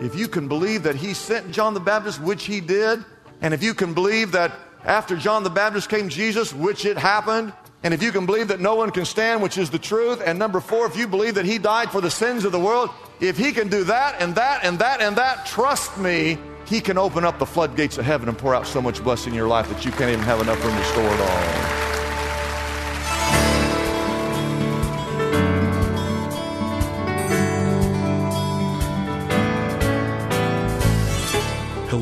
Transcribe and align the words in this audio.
If 0.00 0.14
you 0.14 0.28
can 0.28 0.46
believe 0.46 0.84
that 0.84 0.94
he 0.94 1.12
sent 1.12 1.50
John 1.50 1.74
the 1.74 1.80
Baptist, 1.80 2.20
which 2.20 2.44
he 2.44 2.60
did, 2.60 3.04
and 3.40 3.52
if 3.52 3.62
you 3.62 3.74
can 3.74 3.94
believe 3.94 4.32
that 4.32 4.52
after 4.84 5.16
John 5.16 5.42
the 5.42 5.50
Baptist 5.50 5.88
came 5.88 6.08
Jesus, 6.08 6.54
which 6.54 6.84
it 6.84 6.96
happened, 6.96 7.52
and 7.82 7.92
if 7.92 8.02
you 8.02 8.12
can 8.12 8.26
believe 8.26 8.48
that 8.48 8.60
no 8.60 8.74
one 8.74 8.90
can 8.90 9.04
stand, 9.04 9.42
which 9.42 9.58
is 9.58 9.70
the 9.70 9.78
truth, 9.78 10.22
and 10.24 10.38
number 10.38 10.60
four, 10.60 10.86
if 10.86 10.96
you 10.96 11.06
believe 11.08 11.34
that 11.34 11.44
he 11.44 11.58
died 11.58 11.90
for 11.90 12.00
the 12.00 12.10
sins 12.10 12.44
of 12.44 12.52
the 12.52 12.60
world, 12.60 12.90
if 13.20 13.36
he 13.36 13.52
can 13.52 13.68
do 13.68 13.84
that 13.84 14.20
and 14.20 14.34
that 14.36 14.64
and 14.64 14.78
that 14.78 15.00
and 15.00 15.16
that, 15.16 15.46
trust 15.46 15.98
me, 15.98 16.38
he 16.66 16.80
can 16.80 16.98
open 16.98 17.24
up 17.24 17.38
the 17.38 17.46
floodgates 17.46 17.98
of 17.98 18.04
heaven 18.04 18.28
and 18.28 18.36
pour 18.36 18.54
out 18.54 18.66
so 18.66 18.80
much 18.80 19.02
blessing 19.02 19.32
in 19.32 19.36
your 19.36 19.48
life 19.48 19.68
that 19.68 19.84
you 19.84 19.90
can't 19.90 20.10
even 20.10 20.24
have 20.24 20.40
enough 20.40 20.62
room 20.64 20.76
to 20.76 20.84
store 20.84 21.04
it 21.04 21.20
all. 21.20 21.87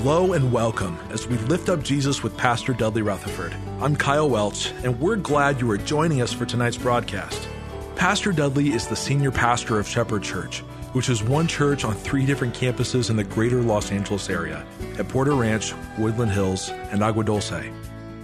Hello 0.07 0.35
and 0.35 0.53
welcome 0.53 0.97
as 1.11 1.27
we 1.27 1.37
lift 1.37 1.69
up 1.69 1.83
Jesus 1.83 2.23
with 2.23 2.37
Pastor 2.37 2.73
Dudley 2.73 3.03
Rutherford. 3.03 3.53
I'm 3.81 3.97
Kyle 3.97 4.31
Welch, 4.31 4.71
and 4.85 5.01
we're 5.01 5.17
glad 5.17 5.61
you 5.61 5.69
are 5.73 5.77
joining 5.77 6.23
us 6.23 6.33
for 6.33 6.47
tonight's 6.47 6.77
broadcast. 6.77 7.49
Pastor 7.97 8.31
Dudley 8.31 8.69
is 8.69 8.87
the 8.87 8.95
senior 8.95 9.33
pastor 9.33 9.81
of 9.81 9.89
Shepherd 9.89 10.23
Church, 10.23 10.61
which 10.93 11.09
is 11.09 11.25
one 11.25 11.49
church 11.49 11.84
on 11.84 11.97
three 11.97 12.25
different 12.25 12.55
campuses 12.55 13.11
in 13.11 13.17
the 13.17 13.25
greater 13.25 13.61
Los 13.61 13.91
Angeles 13.91 14.31
area 14.31 14.65
at 14.97 15.09
Porter 15.09 15.34
Ranch, 15.34 15.75
Woodland 15.99 16.31
Hills, 16.31 16.71
and 16.71 17.03
Agua 17.03 17.25
Dulce. 17.25 17.65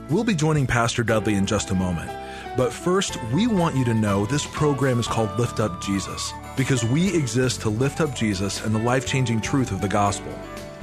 We'll 0.09 0.23
be 0.23 0.37
joining 0.37 0.69
Pastor 0.69 1.03
Dudley 1.03 1.35
in 1.35 1.47
just 1.47 1.73
a 1.73 1.75
moment. 1.75 2.13
But 2.57 2.73
first, 2.73 3.21
we 3.33 3.49
want 3.49 3.75
you 3.75 3.85
to 3.87 3.95
know 3.95 4.25
this 4.25 4.47
program 4.47 5.01
is 5.01 5.09
called 5.09 5.37
Lift 5.37 5.59
Up 5.59 5.83
Jesus 5.83 6.33
because 6.57 6.85
we 6.85 7.13
exist 7.13 7.61
to 7.63 7.71
lift 7.71 8.01
up 8.01 8.15
Jesus 8.15 8.65
and 8.65 8.73
the 8.73 8.79
life 8.79 9.05
changing 9.05 9.41
truth 9.41 9.73
of 9.73 9.81
the 9.81 9.89
gospel. 9.89 10.33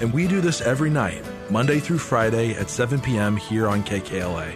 And 0.02 0.14
we 0.14 0.28
do 0.28 0.39
this 0.39 0.61
every 0.61 0.89
night, 0.89 1.22
Monday 1.50 1.80
through 1.80 1.97
Friday 1.97 2.53
at 2.53 2.69
7 2.69 3.02
p.m. 3.02 3.36
here 3.36 3.67
on 3.67 3.83
KKLA. 3.83 4.53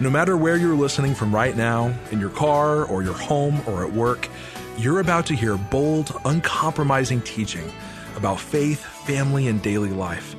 No 0.00 0.10
matter 0.10 0.36
where 0.36 0.56
you're 0.56 0.74
listening 0.74 1.14
from 1.14 1.32
right 1.32 1.56
now, 1.56 1.96
in 2.10 2.18
your 2.18 2.30
car 2.30 2.84
or 2.86 3.04
your 3.04 3.14
home 3.14 3.62
or 3.68 3.86
at 3.86 3.92
work, 3.92 4.28
you're 4.76 4.98
about 4.98 5.26
to 5.26 5.36
hear 5.36 5.56
bold, 5.56 6.18
uncompromising 6.24 7.20
teaching 7.20 7.72
about 8.16 8.40
faith, 8.40 8.84
family, 9.06 9.46
and 9.46 9.62
daily 9.62 9.90
life. 9.90 10.34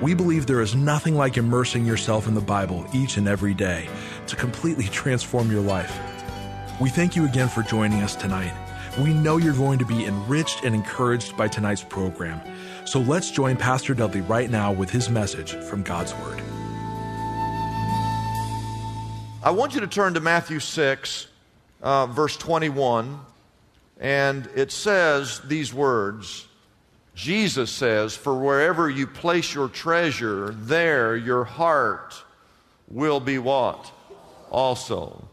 We 0.00 0.14
believe 0.14 0.46
there 0.46 0.60
is 0.60 0.76
nothing 0.76 1.16
like 1.16 1.36
immersing 1.36 1.84
yourself 1.84 2.28
in 2.28 2.34
the 2.34 2.40
Bible 2.40 2.86
each 2.92 3.16
and 3.16 3.26
every 3.26 3.54
day 3.54 3.88
to 4.28 4.36
completely 4.36 4.84
transform 4.88 5.50
your 5.50 5.62
life. 5.62 5.98
We 6.80 6.90
thank 6.90 7.16
you 7.16 7.24
again 7.24 7.48
for 7.48 7.62
joining 7.62 8.02
us 8.02 8.14
tonight. 8.14 8.65
We 8.98 9.12
know 9.12 9.36
you're 9.36 9.52
going 9.52 9.78
to 9.80 9.84
be 9.84 10.06
enriched 10.06 10.64
and 10.64 10.74
encouraged 10.74 11.36
by 11.36 11.48
tonight's 11.48 11.84
program. 11.84 12.40
So 12.86 13.00
let's 13.00 13.30
join 13.30 13.56
Pastor 13.56 13.92
Dudley 13.92 14.22
right 14.22 14.50
now 14.50 14.72
with 14.72 14.88
his 14.88 15.10
message 15.10 15.52
from 15.52 15.82
God's 15.82 16.14
Word. 16.14 16.40
I 19.42 19.50
want 19.50 19.74
you 19.74 19.80
to 19.80 19.86
turn 19.86 20.14
to 20.14 20.20
Matthew 20.20 20.60
6, 20.60 21.26
uh, 21.82 22.06
verse 22.06 22.36
21, 22.38 23.20
and 24.00 24.48
it 24.54 24.72
says 24.72 25.40
these 25.40 25.74
words 25.74 26.46
Jesus 27.16 27.70
says, 27.70 28.14
For 28.14 28.34
wherever 28.38 28.90
you 28.90 29.06
place 29.06 29.54
your 29.54 29.68
treasure, 29.68 30.50
there 30.50 31.16
your 31.16 31.44
heart 31.44 32.14
will 32.88 33.20
be 33.20 33.38
what? 33.38 33.90
Also. 34.50 35.26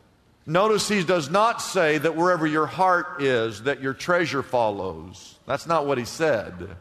Notice 0.46 0.90
he 0.90 1.04
does 1.04 1.30
not 1.30 1.62
say 1.62 1.98
that 1.98 2.16
wherever 2.16 2.46
your 2.46 2.66
heart 2.66 3.22
is, 3.22 3.64
that 3.64 3.82
your 3.82 3.94
treasure 3.94 4.44
follows. 4.44 5.38
That's 5.46 5.68
not 5.68 5.88
what 5.88 5.98
he 5.98 6.06
said. 6.06 6.76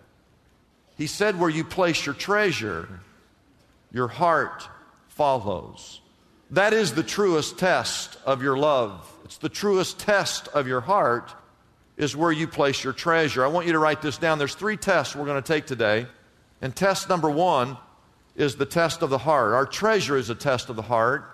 He 0.96 1.06
said, 1.06 1.38
Where 1.38 1.50
you 1.50 1.64
place 1.64 2.04
your 2.04 2.14
treasure, 2.14 2.88
your 3.92 4.08
heart 4.08 4.68
follows. 5.08 6.00
That 6.50 6.72
is 6.72 6.92
the 6.92 7.02
truest 7.02 7.58
test 7.58 8.18
of 8.26 8.42
your 8.42 8.56
love. 8.56 9.10
It's 9.24 9.38
the 9.38 9.48
truest 9.48 9.98
test 9.98 10.48
of 10.48 10.66
your 10.66 10.80
heart, 10.80 11.32
is 11.96 12.16
where 12.16 12.32
you 12.32 12.48
place 12.48 12.82
your 12.82 12.92
treasure. 12.92 13.44
I 13.44 13.48
want 13.48 13.66
you 13.66 13.72
to 13.72 13.78
write 13.78 14.02
this 14.02 14.18
down. 14.18 14.38
There's 14.38 14.54
three 14.54 14.76
tests 14.76 15.14
we're 15.14 15.24
going 15.24 15.42
to 15.42 15.46
take 15.46 15.66
today. 15.66 16.06
And 16.60 16.74
test 16.74 17.08
number 17.08 17.30
one 17.30 17.78
is 18.36 18.56
the 18.56 18.66
test 18.66 19.02
of 19.02 19.10
the 19.10 19.18
heart. 19.18 19.52
Our 19.52 19.66
treasure 19.66 20.16
is 20.16 20.30
a 20.30 20.34
test 20.34 20.68
of 20.68 20.76
the 20.76 20.82
heart. 20.82 21.24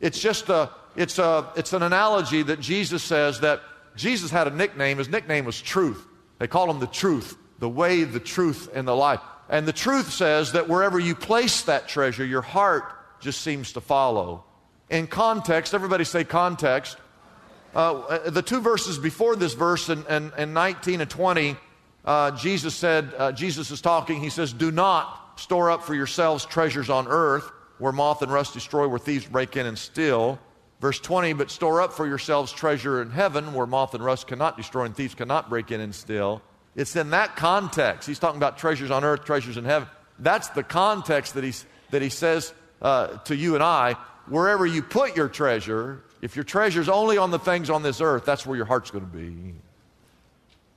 It's 0.00 0.18
just 0.18 0.48
a, 0.48 0.70
it's 0.96 1.18
a, 1.18 1.50
it's 1.56 1.72
an 1.72 1.82
analogy 1.82 2.42
that 2.42 2.60
Jesus 2.60 3.02
says 3.02 3.40
that 3.40 3.60
Jesus 3.96 4.30
had 4.30 4.46
a 4.46 4.50
nickname. 4.50 4.98
His 4.98 5.08
nickname 5.08 5.44
was 5.44 5.60
Truth. 5.60 6.06
They 6.38 6.46
called 6.46 6.70
him 6.70 6.80
the 6.80 6.86
Truth 6.86 7.36
the 7.58 7.68
way, 7.68 8.04
the 8.04 8.20
truth, 8.20 8.68
and 8.74 8.86
the 8.86 8.94
life. 8.94 9.20
And 9.48 9.66
the 9.66 9.72
truth 9.72 10.12
says 10.12 10.52
that 10.52 10.68
wherever 10.68 10.98
you 10.98 11.14
place 11.14 11.62
that 11.62 11.88
treasure, 11.88 12.24
your 12.24 12.42
heart 12.42 12.84
just 13.20 13.40
seems 13.40 13.72
to 13.72 13.80
follow. 13.80 14.44
In 14.90 15.06
context, 15.06 15.74
everybody 15.74 16.04
say 16.04 16.24
context. 16.24 16.96
Uh, 17.74 18.30
the 18.30 18.42
two 18.42 18.60
verses 18.60 18.98
before 18.98 19.36
this 19.36 19.54
verse, 19.54 19.88
in, 19.88 20.04
in, 20.06 20.32
in 20.38 20.52
19 20.52 21.00
and 21.00 21.10
20, 21.10 21.56
uh, 22.04 22.30
Jesus 22.32 22.74
said, 22.74 23.12
uh, 23.16 23.32
Jesus 23.32 23.70
is 23.70 23.80
talking, 23.80 24.20
he 24.20 24.30
says, 24.30 24.52
Do 24.52 24.70
not 24.70 25.40
store 25.40 25.70
up 25.70 25.82
for 25.82 25.94
yourselves 25.94 26.44
treasures 26.44 26.88
on 26.88 27.06
earth 27.08 27.50
where 27.78 27.92
moth 27.92 28.22
and 28.22 28.32
rust 28.32 28.54
destroy, 28.54 28.88
where 28.88 28.98
thieves 28.98 29.26
break 29.26 29.56
in 29.56 29.66
and 29.66 29.78
steal. 29.78 30.38
Verse 30.80 31.00
20, 31.00 31.32
but 31.32 31.50
store 31.50 31.80
up 31.80 31.92
for 31.92 32.06
yourselves 32.06 32.52
treasure 32.52 33.00
in 33.00 33.10
heaven 33.10 33.54
where 33.54 33.66
moth 33.66 33.94
and 33.94 34.04
rust 34.04 34.26
cannot 34.26 34.56
destroy 34.56 34.84
and 34.84 34.94
thieves 34.94 35.14
cannot 35.14 35.48
break 35.48 35.70
in 35.70 35.80
and 35.80 35.94
steal. 35.94 36.42
It's 36.74 36.96
in 36.96 37.10
that 37.10 37.36
context. 37.36 38.06
He's 38.06 38.18
talking 38.18 38.36
about 38.36 38.58
treasures 38.58 38.90
on 38.90 39.02
earth, 39.02 39.24
treasures 39.24 39.56
in 39.56 39.64
heaven. 39.64 39.88
That's 40.18 40.48
the 40.48 40.62
context 40.62 41.34
that, 41.34 41.44
he's, 41.44 41.64
that 41.90 42.02
he 42.02 42.10
says 42.10 42.52
uh, 42.82 43.16
to 43.24 43.34
you 43.34 43.54
and 43.54 43.64
I 43.64 43.96
wherever 44.28 44.66
you 44.66 44.82
put 44.82 45.16
your 45.16 45.28
treasure, 45.28 46.02
if 46.20 46.36
your 46.36 46.44
treasure's 46.44 46.88
only 46.88 47.18
on 47.18 47.30
the 47.30 47.38
things 47.38 47.70
on 47.70 47.82
this 47.82 48.00
earth, 48.00 48.24
that's 48.24 48.46
where 48.46 48.56
your 48.56 48.66
heart's 48.66 48.90
going 48.90 49.04
to 49.04 49.10
be. 49.10 49.54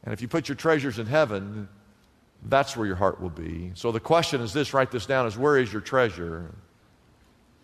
And 0.03 0.13
if 0.13 0.21
you 0.21 0.27
put 0.27 0.47
your 0.47 0.55
treasures 0.55 0.99
in 0.99 1.05
heaven, 1.05 1.67
that's 2.43 2.77
where 2.77 2.87
your 2.87 2.95
heart 2.95 3.19
will 3.19 3.29
be. 3.29 3.71
So 3.73 3.91
the 3.91 3.99
question 3.99 4.41
is 4.41 4.53
this 4.53 4.73
write 4.73 4.91
this 4.91 5.05
down 5.05 5.27
is 5.27 5.37
where 5.37 5.57
is 5.57 5.71
your 5.71 5.81
treasure? 5.81 6.53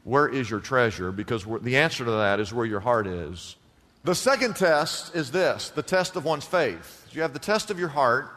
Where 0.06 0.28
is 0.28 0.50
your 0.50 0.60
treasure? 0.60 1.12
Because 1.12 1.46
the 1.62 1.78
answer 1.78 2.06
to 2.06 2.12
that 2.12 2.40
is 2.40 2.54
where 2.54 2.66
your 2.66 2.80
heart 2.80 3.08
is. 3.08 3.56
The 4.04 4.14
second 4.14 4.56
test 4.56 5.16
is 5.16 5.32
this 5.32 5.72
the 5.72 5.82
test 5.82 6.16
of 6.16 6.24
one's 6.24 6.46
faith. 6.46 7.08
You 7.12 7.24
have 7.24 7.34
the 7.34 7.40
test 7.40 7.72
of 7.72 7.80
your 7.80 7.90
heart. 7.90 8.30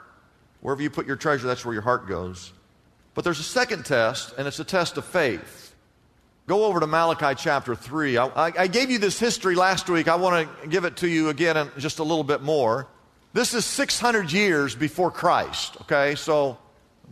Wherever 0.61 0.83
you 0.83 0.91
put 0.91 1.07
your 1.07 1.17
treasure, 1.17 1.47
that's 1.47 1.65
where 1.65 1.75
your 1.75 1.83
heart 1.83 2.09
goes. 2.09 2.53
But 3.15 3.23
there's 3.23 3.39
a 3.39 3.45
second 3.45 3.85
test, 3.85 4.35
and 4.39 4.49
it's 4.49 4.59
a 4.59 4.65
test 4.65 4.97
of 4.97 5.05
faith. 5.05 5.75
Go 6.47 6.65
over 6.65 6.81
to 6.81 6.87
Malachi 6.87 7.35
chapter 7.37 7.75
3. 7.75 8.17
I, 8.17 8.27
I, 8.27 8.53
I 8.61 8.67
gave 8.67 8.91
you 8.91 8.99
this 8.99 9.21
history 9.21 9.55
last 9.55 9.91
week. 9.91 10.09
I 10.09 10.17
want 10.17 10.49
to 10.63 10.69
give 10.69 10.87
it 10.87 10.97
to 10.97 11.09
you 11.09 11.29
again 11.29 11.57
in 11.59 11.71
just 11.77 11.99
a 11.99 12.03
little 12.03 12.25
bit 12.25 12.41
more. 12.41 12.89
This 13.35 13.53
is 13.53 13.67
600 13.67 14.33
years 14.33 14.75
before 14.75 15.11
Christ, 15.11 15.77
okay? 15.83 16.15
So 16.15 16.57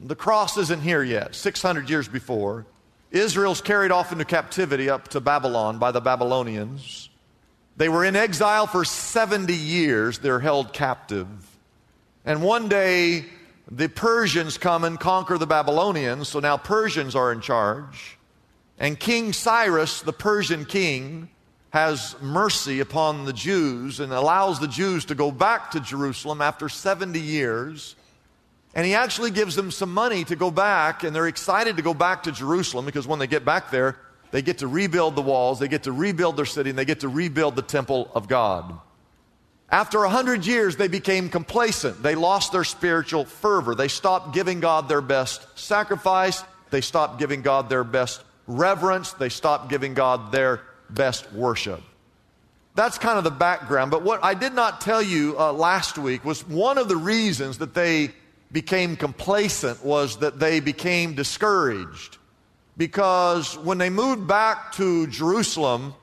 the 0.02 0.16
cross 0.16 0.56
isn't 0.56 0.80
here 0.80 1.02
yet, 1.02 1.34
600 1.34 1.90
years 1.90 2.08
before. 2.08 2.64
Israel's 3.10 3.60
carried 3.60 3.90
off 3.90 4.12
into 4.12 4.24
captivity 4.24 4.90
up 4.90 5.08
to 5.08 5.20
Babylon 5.20 5.78
by 5.78 5.92
the 5.92 6.00
Babylonians. 6.00 7.08
They 7.76 7.88
were 7.88 8.04
in 8.04 8.16
exile 8.16 8.66
for 8.66 8.84
70 8.84 9.54
years, 9.54 10.18
they're 10.18 10.40
held 10.40 10.72
captive. 10.72 11.28
And 12.24 12.42
one 12.42 12.68
day, 12.68 13.26
the 13.70 13.88
Persians 13.88 14.58
come 14.58 14.84
and 14.84 14.98
conquer 14.98 15.38
the 15.38 15.46
Babylonians, 15.46 16.28
so 16.28 16.40
now 16.40 16.56
Persians 16.56 17.14
are 17.14 17.32
in 17.32 17.40
charge. 17.40 18.18
And 18.78 18.98
King 18.98 19.32
Cyrus, 19.32 20.02
the 20.02 20.12
Persian 20.12 20.64
king, 20.64 21.28
has 21.70 22.14
mercy 22.20 22.80
upon 22.80 23.24
the 23.24 23.32
Jews 23.32 24.00
and 24.00 24.12
allows 24.12 24.60
the 24.60 24.68
Jews 24.68 25.04
to 25.06 25.14
go 25.14 25.30
back 25.30 25.72
to 25.72 25.80
Jerusalem 25.80 26.40
after 26.40 26.68
70 26.68 27.20
years. 27.20 27.96
And 28.76 28.84
he 28.84 28.94
actually 28.94 29.30
gives 29.30 29.56
them 29.56 29.70
some 29.70 29.92
money 29.94 30.22
to 30.24 30.36
go 30.36 30.50
back, 30.50 31.02
and 31.02 31.16
they're 31.16 31.28
excited 31.28 31.78
to 31.78 31.82
go 31.82 31.94
back 31.94 32.24
to 32.24 32.30
Jerusalem 32.30 32.84
because 32.84 33.06
when 33.06 33.18
they 33.18 33.26
get 33.26 33.42
back 33.42 33.70
there, 33.70 33.96
they 34.32 34.42
get 34.42 34.58
to 34.58 34.68
rebuild 34.68 35.16
the 35.16 35.22
walls, 35.22 35.58
they 35.58 35.66
get 35.66 35.84
to 35.84 35.92
rebuild 35.92 36.36
their 36.36 36.44
city, 36.44 36.68
and 36.68 36.78
they 36.78 36.84
get 36.84 37.00
to 37.00 37.08
rebuild 37.08 37.56
the 37.56 37.62
temple 37.62 38.10
of 38.14 38.28
God. 38.28 38.78
After 39.70 40.04
a 40.04 40.10
hundred 40.10 40.44
years, 40.44 40.76
they 40.76 40.88
became 40.88 41.30
complacent. 41.30 42.02
They 42.02 42.14
lost 42.14 42.52
their 42.52 42.64
spiritual 42.64 43.24
fervor. 43.24 43.74
They 43.74 43.88
stopped 43.88 44.34
giving 44.34 44.60
God 44.60 44.90
their 44.90 45.00
best 45.00 45.58
sacrifice. 45.58 46.44
They 46.68 46.82
stopped 46.82 47.18
giving 47.18 47.40
God 47.40 47.70
their 47.70 47.82
best 47.82 48.22
reverence. 48.46 49.14
They 49.14 49.30
stopped 49.30 49.70
giving 49.70 49.94
God 49.94 50.32
their 50.32 50.60
best 50.90 51.32
worship. 51.32 51.80
That's 52.74 52.98
kind 52.98 53.16
of 53.16 53.24
the 53.24 53.30
background. 53.30 53.90
But 53.90 54.02
what 54.02 54.22
I 54.22 54.34
did 54.34 54.52
not 54.52 54.82
tell 54.82 55.00
you 55.00 55.34
uh, 55.38 55.54
last 55.54 55.96
week 55.96 56.26
was 56.26 56.46
one 56.46 56.76
of 56.76 56.88
the 56.88 56.96
reasons 56.96 57.58
that 57.58 57.72
they 57.72 58.10
became 58.52 58.96
complacent 58.96 59.84
was 59.84 60.18
that 60.18 60.38
they 60.38 60.60
became 60.60 61.14
discouraged. 61.14 62.18
Because 62.76 63.56
when 63.58 63.78
they 63.78 63.90
moved 63.90 64.26
back 64.26 64.72
to 64.72 65.06
Jerusalem, 65.06 65.94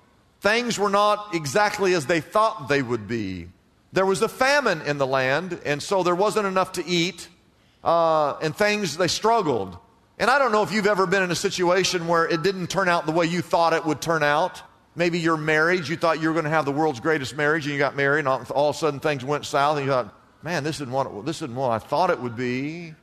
things 0.42 0.78
were 0.78 0.90
not 0.90 1.34
exactly 1.34 1.94
as 1.94 2.06
they 2.06 2.20
thought 2.20 2.68
they 2.68 2.82
would 2.82 3.08
be. 3.08 3.48
There 3.94 4.06
was 4.06 4.22
a 4.22 4.28
famine 4.28 4.82
in 4.82 4.98
the 4.98 5.06
land, 5.06 5.60
and 5.66 5.82
so 5.82 6.02
there 6.02 6.16
wasn't 6.16 6.48
enough 6.48 6.74
to 6.74 6.86
eat, 6.86 7.28
uh, 7.84 8.34
and 8.42 8.56
things, 8.56 8.98
they 8.98 9.08
struggled. 9.08 9.78
And 10.18 10.30
I 10.30 10.40
don't 10.40 10.52
know 10.52 10.64
if 10.64 10.72
you've 10.72 10.88
ever 10.88 11.06
been 11.06 11.22
in 11.22 11.32
a 11.32 11.36
situation 11.36 12.08
where 12.08 12.26
it 12.28 12.42
didn't 12.42 12.68
turn 12.68 12.90
out 12.90 13.06
the 13.06 13.12
way 13.12 13.26
you 13.26 13.42
thought 13.42 13.74
it 13.74 13.86
would 13.86 14.02
turn 14.02 14.24
out. 14.24 14.62
Maybe 14.96 15.20
your 15.20 15.38
marriage, 15.38 15.90
you 15.90 15.96
thought 15.96 16.22
you 16.22 16.28
were 16.28 16.34
going 16.34 16.46
to 16.46 16.52
have 16.52 16.66
the 16.66 16.72
world's 16.72 17.00
greatest 17.00 17.38
marriage, 17.38 17.66
and 17.66 17.74
you 17.74 17.80
got 17.80 17.96
married, 17.96 18.20
and 18.20 18.28
all, 18.28 18.44
all 18.56 18.70
of 18.70 18.76
a 18.76 18.80
sudden 18.80 19.00
things 19.00 19.24
went 19.24 19.46
south, 19.46 19.78
and 19.78 19.86
you 19.86 19.92
thought, 19.92 20.14
man, 20.44 20.64
this 20.64 20.76
isn't 20.78 20.92
what, 20.92 21.26
this 21.26 21.38
isn't 21.38 21.56
what 21.56 21.72
I 21.72 21.80
thought 21.80 22.10
it 22.10 22.20
would 22.20 22.36
be. 22.36 22.94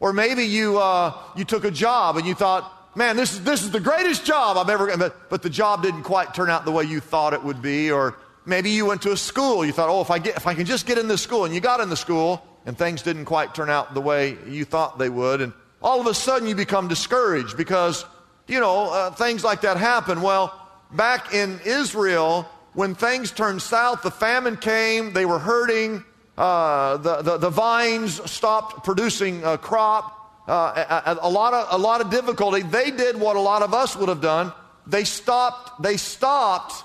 Or 0.00 0.12
maybe 0.12 0.44
you, 0.44 0.78
uh, 0.78 1.16
you 1.36 1.44
took 1.44 1.64
a 1.64 1.70
job 1.70 2.16
and 2.16 2.26
you 2.26 2.34
thought, 2.34 2.96
man, 2.96 3.16
this 3.16 3.32
is, 3.32 3.44
this 3.44 3.62
is 3.62 3.70
the 3.70 3.80
greatest 3.80 4.24
job 4.24 4.56
I've 4.56 4.68
ever, 4.68 4.96
but, 4.96 5.30
but 5.30 5.42
the 5.42 5.50
job 5.50 5.82
didn't 5.82 6.02
quite 6.02 6.34
turn 6.34 6.50
out 6.50 6.64
the 6.64 6.72
way 6.72 6.84
you 6.84 7.00
thought 7.00 7.32
it 7.32 7.44
would 7.44 7.62
be. 7.62 7.90
Or 7.90 8.16
maybe 8.44 8.70
you 8.70 8.86
went 8.86 9.02
to 9.02 9.12
a 9.12 9.16
school, 9.16 9.64
you 9.64 9.72
thought, 9.72 9.88
oh, 9.88 10.00
if 10.00 10.10
I, 10.10 10.18
get, 10.18 10.36
if 10.36 10.46
I 10.46 10.54
can 10.54 10.66
just 10.66 10.86
get 10.86 10.98
in 10.98 11.06
this 11.06 11.22
school, 11.22 11.44
and 11.44 11.54
you 11.54 11.60
got 11.60 11.80
in 11.80 11.88
the 11.88 11.96
school, 11.96 12.42
and 12.66 12.76
things 12.76 13.02
didn't 13.02 13.24
quite 13.26 13.54
turn 13.54 13.70
out 13.70 13.94
the 13.94 14.00
way 14.00 14.36
you 14.48 14.64
thought 14.64 14.98
they 14.98 15.08
would. 15.08 15.40
And 15.40 15.52
all 15.82 16.00
of 16.00 16.06
a 16.06 16.14
sudden 16.14 16.48
you 16.48 16.54
become 16.54 16.88
discouraged 16.88 17.56
because, 17.56 18.04
you 18.48 18.60
know, 18.60 18.92
uh, 18.92 19.10
things 19.12 19.44
like 19.44 19.62
that 19.62 19.76
happen. 19.76 20.20
Well, 20.20 20.54
back 20.90 21.32
in 21.32 21.60
Israel, 21.64 22.48
when 22.74 22.94
things 22.94 23.30
turned 23.30 23.62
south, 23.62 24.02
the 24.02 24.10
famine 24.10 24.56
came, 24.56 25.12
they 25.12 25.24
were 25.24 25.38
hurting, 25.38 26.04
uh, 26.40 26.96
the, 26.96 27.20
the, 27.20 27.36
the, 27.36 27.50
vines 27.50 28.18
stopped 28.30 28.82
producing 28.82 29.44
a 29.44 29.58
crop, 29.58 30.40
uh, 30.48 31.02
a, 31.04 31.26
a, 31.26 31.28
lot 31.28 31.52
of, 31.52 31.66
a 31.70 31.76
lot 31.76 32.00
of 32.00 32.08
difficulty. 32.08 32.62
They 32.62 32.90
did 32.90 33.20
what 33.20 33.36
a 33.36 33.40
lot 33.40 33.60
of 33.60 33.74
us 33.74 33.94
would 33.94 34.08
have 34.08 34.22
done. 34.22 34.50
They 34.86 35.04
stopped, 35.04 35.82
they 35.82 35.98
stopped 35.98 36.82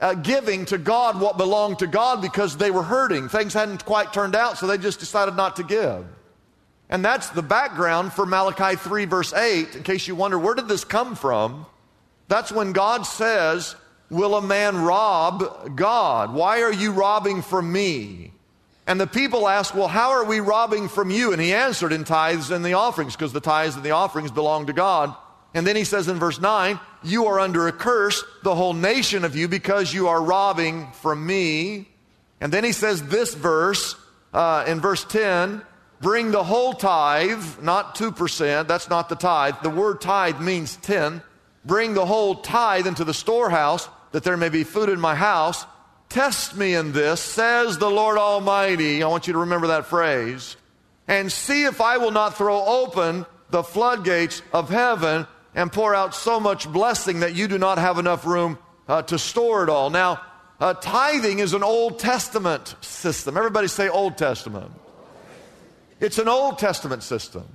uh, 0.00 0.14
giving 0.14 0.66
to 0.66 0.78
God 0.78 1.20
what 1.20 1.36
belonged 1.36 1.80
to 1.80 1.88
God 1.88 2.22
because 2.22 2.56
they 2.56 2.70
were 2.70 2.84
hurting. 2.84 3.28
Things 3.28 3.54
hadn't 3.54 3.84
quite 3.84 4.12
turned 4.12 4.36
out, 4.36 4.56
so 4.56 4.68
they 4.68 4.78
just 4.78 5.00
decided 5.00 5.34
not 5.34 5.56
to 5.56 5.64
give. 5.64 6.06
And 6.88 7.04
that's 7.04 7.30
the 7.30 7.42
background 7.42 8.12
for 8.12 8.24
Malachi 8.24 8.76
3, 8.76 9.06
verse 9.06 9.32
8. 9.32 9.74
In 9.74 9.82
case 9.82 10.06
you 10.06 10.14
wonder, 10.14 10.38
where 10.38 10.54
did 10.54 10.68
this 10.68 10.84
come 10.84 11.16
from? 11.16 11.66
That's 12.28 12.52
when 12.52 12.72
God 12.72 13.02
says, 13.02 13.74
Will 14.10 14.36
a 14.36 14.42
man 14.42 14.76
rob 14.76 15.74
God? 15.74 16.32
Why 16.32 16.62
are 16.62 16.72
you 16.72 16.92
robbing 16.92 17.42
from 17.42 17.72
me? 17.72 18.32
And 18.86 19.00
the 19.00 19.06
people 19.06 19.48
asked, 19.48 19.74
Well, 19.74 19.88
how 19.88 20.10
are 20.10 20.24
we 20.24 20.40
robbing 20.40 20.88
from 20.88 21.10
you? 21.10 21.32
And 21.32 21.40
he 21.40 21.54
answered, 21.54 21.92
In 21.92 22.04
tithes 22.04 22.50
and 22.50 22.64
the 22.64 22.74
offerings, 22.74 23.14
because 23.14 23.32
the 23.32 23.40
tithes 23.40 23.76
and 23.76 23.84
the 23.84 23.92
offerings 23.92 24.30
belong 24.30 24.66
to 24.66 24.72
God. 24.72 25.14
And 25.54 25.66
then 25.66 25.76
he 25.76 25.84
says 25.84 26.08
in 26.08 26.18
verse 26.18 26.40
9, 26.40 26.80
You 27.02 27.26
are 27.26 27.38
under 27.38 27.68
a 27.68 27.72
curse, 27.72 28.24
the 28.42 28.54
whole 28.54 28.74
nation 28.74 29.24
of 29.24 29.36
you, 29.36 29.48
because 29.48 29.92
you 29.92 30.08
are 30.08 30.22
robbing 30.22 30.90
from 30.92 31.24
me. 31.24 31.88
And 32.40 32.52
then 32.52 32.64
he 32.64 32.72
says 32.72 33.06
this 33.06 33.34
verse 33.34 33.94
uh, 34.32 34.64
in 34.66 34.80
verse 34.80 35.04
10 35.04 35.62
Bring 36.00 36.32
the 36.32 36.42
whole 36.42 36.72
tithe, 36.72 37.60
not 37.62 37.94
2%, 37.94 38.66
that's 38.66 38.90
not 38.90 39.08
the 39.08 39.14
tithe. 39.14 39.54
The 39.62 39.70
word 39.70 40.00
tithe 40.00 40.40
means 40.40 40.76
10. 40.78 41.22
Bring 41.64 41.94
the 41.94 42.06
whole 42.06 42.36
tithe 42.36 42.88
into 42.88 43.04
the 43.04 43.14
storehouse, 43.14 43.88
that 44.10 44.24
there 44.24 44.36
may 44.36 44.48
be 44.48 44.64
food 44.64 44.88
in 44.88 44.98
my 44.98 45.14
house. 45.14 45.64
Test 46.12 46.58
me 46.58 46.74
in 46.74 46.92
this, 46.92 47.22
says 47.22 47.78
the 47.78 47.90
Lord 47.90 48.18
Almighty. 48.18 49.02
I 49.02 49.06
want 49.06 49.26
you 49.26 49.32
to 49.32 49.38
remember 49.38 49.68
that 49.68 49.86
phrase. 49.86 50.58
And 51.08 51.32
see 51.32 51.64
if 51.64 51.80
I 51.80 51.96
will 51.96 52.10
not 52.10 52.36
throw 52.36 52.62
open 52.62 53.24
the 53.48 53.62
floodgates 53.62 54.42
of 54.52 54.68
heaven 54.68 55.26
and 55.54 55.72
pour 55.72 55.94
out 55.94 56.14
so 56.14 56.38
much 56.38 56.70
blessing 56.70 57.20
that 57.20 57.34
you 57.34 57.48
do 57.48 57.56
not 57.56 57.78
have 57.78 57.98
enough 57.98 58.26
room 58.26 58.58
uh, 58.88 59.00
to 59.00 59.18
store 59.18 59.64
it 59.64 59.70
all. 59.70 59.88
Now, 59.88 60.20
uh, 60.60 60.74
tithing 60.74 61.38
is 61.38 61.54
an 61.54 61.62
Old 61.62 61.98
Testament 61.98 62.76
system. 62.82 63.38
Everybody 63.38 63.68
say 63.68 63.88
Old 63.88 64.18
Testament. 64.18 64.70
It's 65.98 66.18
an 66.18 66.28
Old 66.28 66.58
Testament 66.58 67.02
system. 67.04 67.48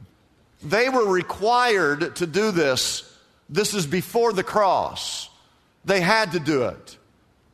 They 0.64 0.90
were 0.90 1.06
required 1.08 2.16
to 2.16 2.26
do 2.26 2.50
this. 2.50 3.04
This 3.50 3.76
is 3.76 3.86
before 3.86 4.34
the 4.34 4.44
cross. 4.44 5.30
They 5.86 6.02
had 6.02 6.32
to 6.32 6.40
do 6.40 6.64
it. 6.64 6.97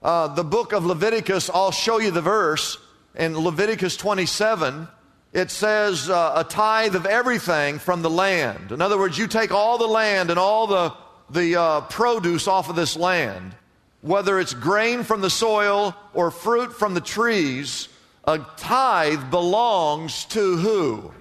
Uh, 0.04 0.28
the 0.28 0.44
book 0.44 0.74
of 0.74 0.86
Leviticus, 0.86 1.50
I'll 1.54 1.72
show 1.72 2.00
you 2.00 2.12
the 2.12 2.22
verse. 2.22 2.78
In 3.16 3.38
Leviticus 3.38 3.96
27, 3.96 4.88
it 5.32 5.50
says 5.50 6.10
uh, 6.10 6.34
a 6.36 6.44
tithe 6.44 6.96
of 6.96 7.06
everything 7.06 7.80
from 7.80 8.02
the 8.02 8.10
land. 8.10 8.74
In 8.74 8.82
other 8.82 8.98
words, 8.98 9.18
you 9.18 9.28
take 9.28 9.52
all 9.52 9.78
the 9.78 9.88
land 9.88 10.30
and 10.30 10.38
all 10.38 10.68
the, 10.68 10.94
the 11.30 11.56
uh, 11.56 11.82
produce 11.82 12.50
off 12.50 12.70
of 12.70 12.76
this 12.76 12.98
land, 12.98 13.56
whether 14.02 14.40
it's 14.40 14.54
grain 14.54 15.04
from 15.04 15.22
the 15.22 15.30
soil 15.30 15.96
or 16.14 16.32
fruit 16.32 16.74
from 16.74 16.96
the 16.96 17.02
trees, 17.02 17.88
a 18.26 18.40
tithe 18.58 19.32
belongs 19.32 20.26
to 20.26 20.58
who? 20.58 21.14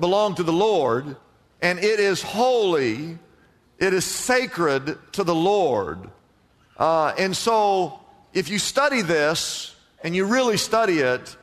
Belong 0.00 0.34
to 0.34 0.42
the 0.42 0.52
Lord, 0.52 1.16
and 1.62 1.78
it 1.78 2.00
is 2.00 2.22
holy, 2.22 3.18
it 3.78 3.94
is 3.94 4.04
sacred 4.04 4.98
to 5.12 5.22
the 5.22 5.34
Lord. 5.34 6.10
Uh, 6.76 7.14
and 7.16 7.36
so, 7.36 8.00
if 8.36 8.50
you 8.50 8.58
study 8.58 9.00
this 9.00 9.74
and 10.02 10.14
you 10.14 10.26
really 10.26 10.58
study 10.58 10.98
it, 10.98 11.34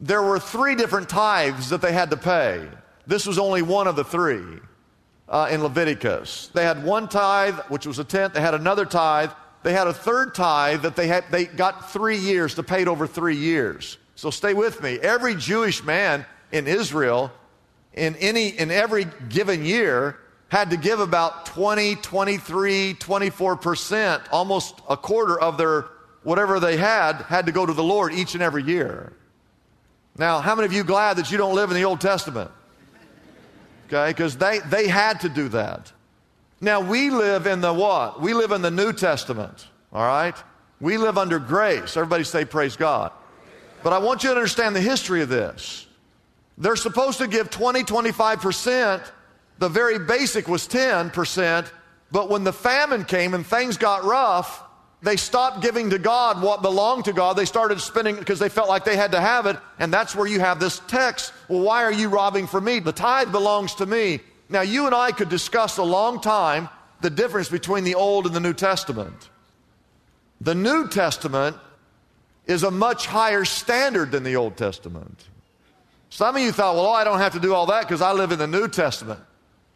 there 0.00 0.22
were 0.22 0.38
three 0.38 0.74
different 0.74 1.10
tithes 1.10 1.68
that 1.68 1.82
they 1.82 1.92
had 1.92 2.08
to 2.08 2.16
pay. 2.16 2.66
This 3.06 3.26
was 3.26 3.38
only 3.38 3.60
one 3.60 3.86
of 3.86 3.96
the 3.96 4.04
three 4.04 4.58
uh, 5.28 5.48
in 5.50 5.62
Leviticus. 5.62 6.48
They 6.54 6.64
had 6.64 6.84
one 6.84 7.06
tithe, 7.08 7.58
which 7.68 7.86
was 7.86 7.98
a 7.98 8.04
tenth. 8.04 8.32
They 8.32 8.40
had 8.40 8.54
another 8.54 8.86
tithe. 8.86 9.30
They 9.62 9.74
had 9.74 9.86
a 9.86 9.92
third 9.92 10.34
tithe 10.34 10.82
that 10.82 10.96
they 10.96 11.06
had. 11.06 11.24
They 11.30 11.44
got 11.44 11.92
three 11.92 12.16
years 12.16 12.54
to 12.54 12.62
pay 12.62 12.80
it 12.80 12.88
over 12.88 13.06
three 13.06 13.36
years. 13.36 13.98
So 14.14 14.30
stay 14.30 14.54
with 14.54 14.82
me. 14.82 14.98
Every 15.00 15.34
Jewish 15.34 15.84
man 15.84 16.24
in 16.50 16.66
Israel, 16.66 17.30
in, 17.92 18.16
any, 18.16 18.48
in 18.48 18.70
every 18.70 19.06
given 19.28 19.66
year, 19.66 20.16
had 20.48 20.70
to 20.70 20.78
give 20.78 20.98
about 20.98 21.44
20, 21.44 21.96
23, 21.96 22.94
24%, 22.94 24.22
almost 24.32 24.80
a 24.88 24.96
quarter 24.96 25.38
of 25.38 25.58
their 25.58 25.84
whatever 26.22 26.60
they 26.60 26.76
had, 26.76 27.22
had 27.22 27.46
to 27.46 27.52
go 27.52 27.66
to 27.66 27.72
the 27.72 27.82
Lord 27.82 28.12
each 28.12 28.34
and 28.34 28.42
every 28.42 28.62
year. 28.62 29.12
Now, 30.16 30.40
how 30.40 30.54
many 30.54 30.66
of 30.66 30.72
you 30.72 30.84
glad 30.84 31.16
that 31.16 31.30
you 31.30 31.38
don't 31.38 31.54
live 31.54 31.70
in 31.70 31.76
the 31.76 31.84
Old 31.84 32.00
Testament? 32.00 32.50
Okay, 33.86 34.10
because 34.10 34.36
they, 34.36 34.58
they 34.60 34.88
had 34.88 35.20
to 35.20 35.28
do 35.28 35.48
that. 35.50 35.92
Now, 36.60 36.80
we 36.80 37.10
live 37.10 37.46
in 37.46 37.60
the 37.60 37.72
what? 37.72 38.20
We 38.20 38.34
live 38.34 38.52
in 38.52 38.62
the 38.62 38.70
New 38.70 38.92
Testament, 38.92 39.66
all 39.92 40.06
right? 40.06 40.36
We 40.80 40.96
live 40.96 41.18
under 41.18 41.38
grace. 41.38 41.96
Everybody 41.96 42.24
say, 42.24 42.44
Praise 42.44 42.76
God. 42.76 43.12
But 43.82 43.92
I 43.92 43.98
want 43.98 44.22
you 44.22 44.30
to 44.30 44.36
understand 44.36 44.76
the 44.76 44.80
history 44.80 45.22
of 45.22 45.28
this. 45.28 45.86
They're 46.56 46.76
supposed 46.76 47.18
to 47.18 47.26
give 47.26 47.50
20, 47.50 47.82
25%. 47.82 49.02
The 49.58 49.68
very 49.68 49.98
basic 49.98 50.48
was 50.48 50.68
10%. 50.68 51.70
But 52.12 52.28
when 52.28 52.44
the 52.44 52.52
famine 52.52 53.04
came 53.04 53.34
and 53.34 53.44
things 53.44 53.76
got 53.76 54.04
rough, 54.04 54.62
they 55.02 55.16
stopped 55.16 55.62
giving 55.62 55.90
to 55.90 55.98
God 55.98 56.40
what 56.40 56.62
belonged 56.62 57.06
to 57.06 57.12
God. 57.12 57.36
They 57.36 57.44
started 57.44 57.80
spending 57.80 58.16
because 58.16 58.38
they 58.38 58.48
felt 58.48 58.68
like 58.68 58.84
they 58.84 58.96
had 58.96 59.12
to 59.12 59.20
have 59.20 59.46
it. 59.46 59.56
And 59.80 59.92
that's 59.92 60.14
where 60.14 60.28
you 60.28 60.38
have 60.38 60.60
this 60.60 60.80
text. 60.86 61.32
Well, 61.48 61.60
why 61.60 61.82
are 61.82 61.92
you 61.92 62.08
robbing 62.08 62.46
from 62.46 62.64
me? 62.64 62.78
The 62.78 62.92
tithe 62.92 63.32
belongs 63.32 63.74
to 63.76 63.86
me. 63.86 64.20
Now, 64.48 64.60
you 64.60 64.86
and 64.86 64.94
I 64.94 65.10
could 65.10 65.28
discuss 65.28 65.78
a 65.78 65.82
long 65.82 66.20
time 66.20 66.68
the 67.00 67.10
difference 67.10 67.48
between 67.48 67.82
the 67.82 67.96
Old 67.96 68.26
and 68.26 68.34
the 68.34 68.40
New 68.40 68.52
Testament. 68.52 69.28
The 70.40 70.54
New 70.54 70.86
Testament 70.88 71.56
is 72.46 72.62
a 72.62 72.70
much 72.70 73.06
higher 73.06 73.44
standard 73.44 74.12
than 74.12 74.22
the 74.22 74.36
Old 74.36 74.56
Testament. 74.56 75.24
Some 76.10 76.36
of 76.36 76.42
you 76.42 76.52
thought, 76.52 76.76
well, 76.76 76.86
oh, 76.86 76.92
I 76.92 77.02
don't 77.02 77.18
have 77.18 77.32
to 77.32 77.40
do 77.40 77.54
all 77.54 77.66
that 77.66 77.82
because 77.82 78.02
I 78.02 78.12
live 78.12 78.30
in 78.30 78.38
the 78.38 78.46
New 78.46 78.68
Testament. 78.68 79.20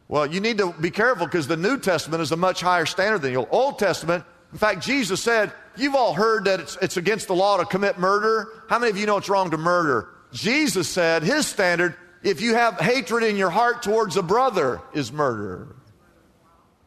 Well, 0.06 0.26
you 0.26 0.38
need 0.38 0.58
to 0.58 0.72
be 0.72 0.92
careful 0.92 1.26
because 1.26 1.48
the 1.48 1.56
New 1.56 1.78
Testament 1.78 2.22
is 2.22 2.30
a 2.30 2.36
much 2.36 2.60
higher 2.60 2.86
standard 2.86 3.22
than 3.22 3.32
the 3.32 3.38
Old. 3.38 3.48
Old 3.50 3.78
Testament. 3.80 4.24
In 4.52 4.58
fact, 4.58 4.82
Jesus 4.82 5.22
said, 5.22 5.52
You've 5.76 5.94
all 5.94 6.14
heard 6.14 6.44
that 6.44 6.60
it's, 6.60 6.78
it's 6.80 6.96
against 6.96 7.26
the 7.26 7.34
law 7.34 7.58
to 7.58 7.66
commit 7.66 7.98
murder. 7.98 8.48
How 8.68 8.78
many 8.78 8.90
of 8.90 8.96
you 8.96 9.04
know 9.04 9.18
it's 9.18 9.28
wrong 9.28 9.50
to 9.50 9.58
murder? 9.58 10.08
Jesus 10.32 10.88
said, 10.88 11.22
His 11.22 11.46
standard, 11.46 11.94
if 12.22 12.40
you 12.40 12.54
have 12.54 12.80
hatred 12.80 13.24
in 13.24 13.36
your 13.36 13.50
heart 13.50 13.82
towards 13.82 14.16
a 14.16 14.22
brother, 14.22 14.80
is 14.94 15.12
murder. 15.12 15.76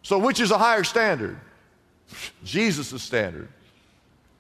So, 0.01 0.17
which 0.17 0.39
is 0.39 0.51
a 0.51 0.57
higher 0.57 0.83
standard? 0.83 1.39
Jesus' 2.43 3.03
standard. 3.03 3.49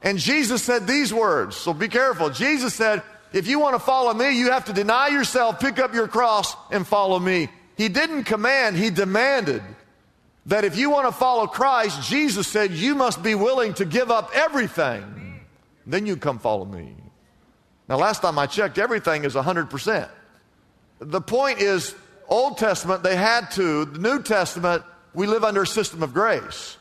And 0.01 0.17
Jesus 0.17 0.63
said 0.63 0.87
these 0.87 1.13
words, 1.13 1.55
so 1.55 1.73
be 1.73 1.89
careful. 1.89 2.29
Jesus 2.29 2.73
said, 2.73 3.03
if 3.33 3.47
you 3.47 3.59
want 3.59 3.75
to 3.75 3.79
follow 3.79 4.13
me, 4.13 4.37
you 4.37 4.51
have 4.51 4.65
to 4.65 4.73
deny 4.73 5.09
yourself, 5.09 5.59
pick 5.59 5.77
up 5.77 5.93
your 5.93 6.07
cross, 6.07 6.55
and 6.71 6.87
follow 6.87 7.19
me. 7.19 7.49
He 7.75 7.89
didn't 7.89 8.23
command, 8.23 8.77
he 8.77 8.89
demanded 8.89 9.61
that 10.49 10.65
if 10.65 10.77
you 10.77 10.89
want 10.89 11.07
to 11.07 11.11
follow 11.11 11.45
Christ, 11.45 12.01
Jesus 12.09 12.47
said 12.47 12.71
you 12.71 12.95
must 12.95 13.21
be 13.21 13.35
willing 13.35 13.75
to 13.75 13.85
give 13.85 14.09
up 14.09 14.31
everything. 14.33 15.41
Then 15.85 16.05
you 16.05 16.17
come 16.17 16.39
follow 16.39 16.65
me. 16.65 16.95
Now, 17.87 17.97
last 17.97 18.21
time 18.21 18.37
I 18.37 18.47
checked, 18.47 18.77
everything 18.77 19.25
is 19.25 19.35
100%. 19.35 20.09
The 20.99 21.21
point 21.21 21.59
is, 21.59 21.95
Old 22.27 22.57
Testament, 22.57 23.03
they 23.03 23.15
had 23.15 23.51
to. 23.51 23.85
The 23.85 23.99
New 23.99 24.21
Testament, 24.23 24.83
we 25.13 25.27
live 25.27 25.43
under 25.43 25.63
a 25.63 25.67
system 25.67 26.03
of 26.03 26.13
grace. 26.13 26.77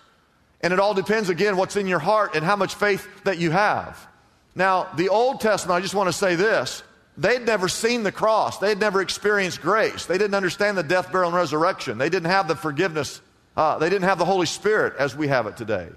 And 0.63 0.73
it 0.73 0.81
all 0.81 0.95
depends, 0.95 1.29
again, 1.29 1.57
what's 1.57 1.77
in 1.77 1.87
your 1.87 1.99
heart 1.99 2.35
and 2.35 2.45
how 2.45 2.57
much 2.57 2.75
faith 2.75 3.07
that 3.25 3.39
you 3.39 3.51
have. 3.51 4.07
Now, 4.55 4.89
the 4.97 5.11
Old 5.11 5.41
Testament, 5.41 5.77
I 5.77 5.81
just 5.81 5.95
want 5.95 6.09
to 6.09 6.13
say 6.13 6.37
this. 6.37 6.83
They'd 7.19 7.45
never 7.45 7.69
seen 7.69 8.03
the 8.03 8.13
cross. 8.13 8.59
They'd 8.59 8.81
never 8.81 9.03
experienced 9.03 9.61
grace. 9.61 10.07
They 10.07 10.19
didn't 10.19 10.35
understand 10.35 10.79
the 10.79 10.83
death, 10.83 11.13
burial, 11.13 11.29
and 11.29 11.37
resurrection. 11.37 11.99
They 11.99 12.09
didn't 12.09 12.31
have 12.31 12.49
the 12.49 12.57
forgiveness. 12.57 13.21
Uh, 13.59 13.77
they 13.77 13.91
didn't 13.91 14.05
have 14.05 14.19
the 14.19 14.25
Holy 14.25 14.47
Spirit 14.47 14.95
as 15.01 15.17
we 15.17 15.27
have 15.27 15.49
it 15.49 15.57
today. 15.57 15.89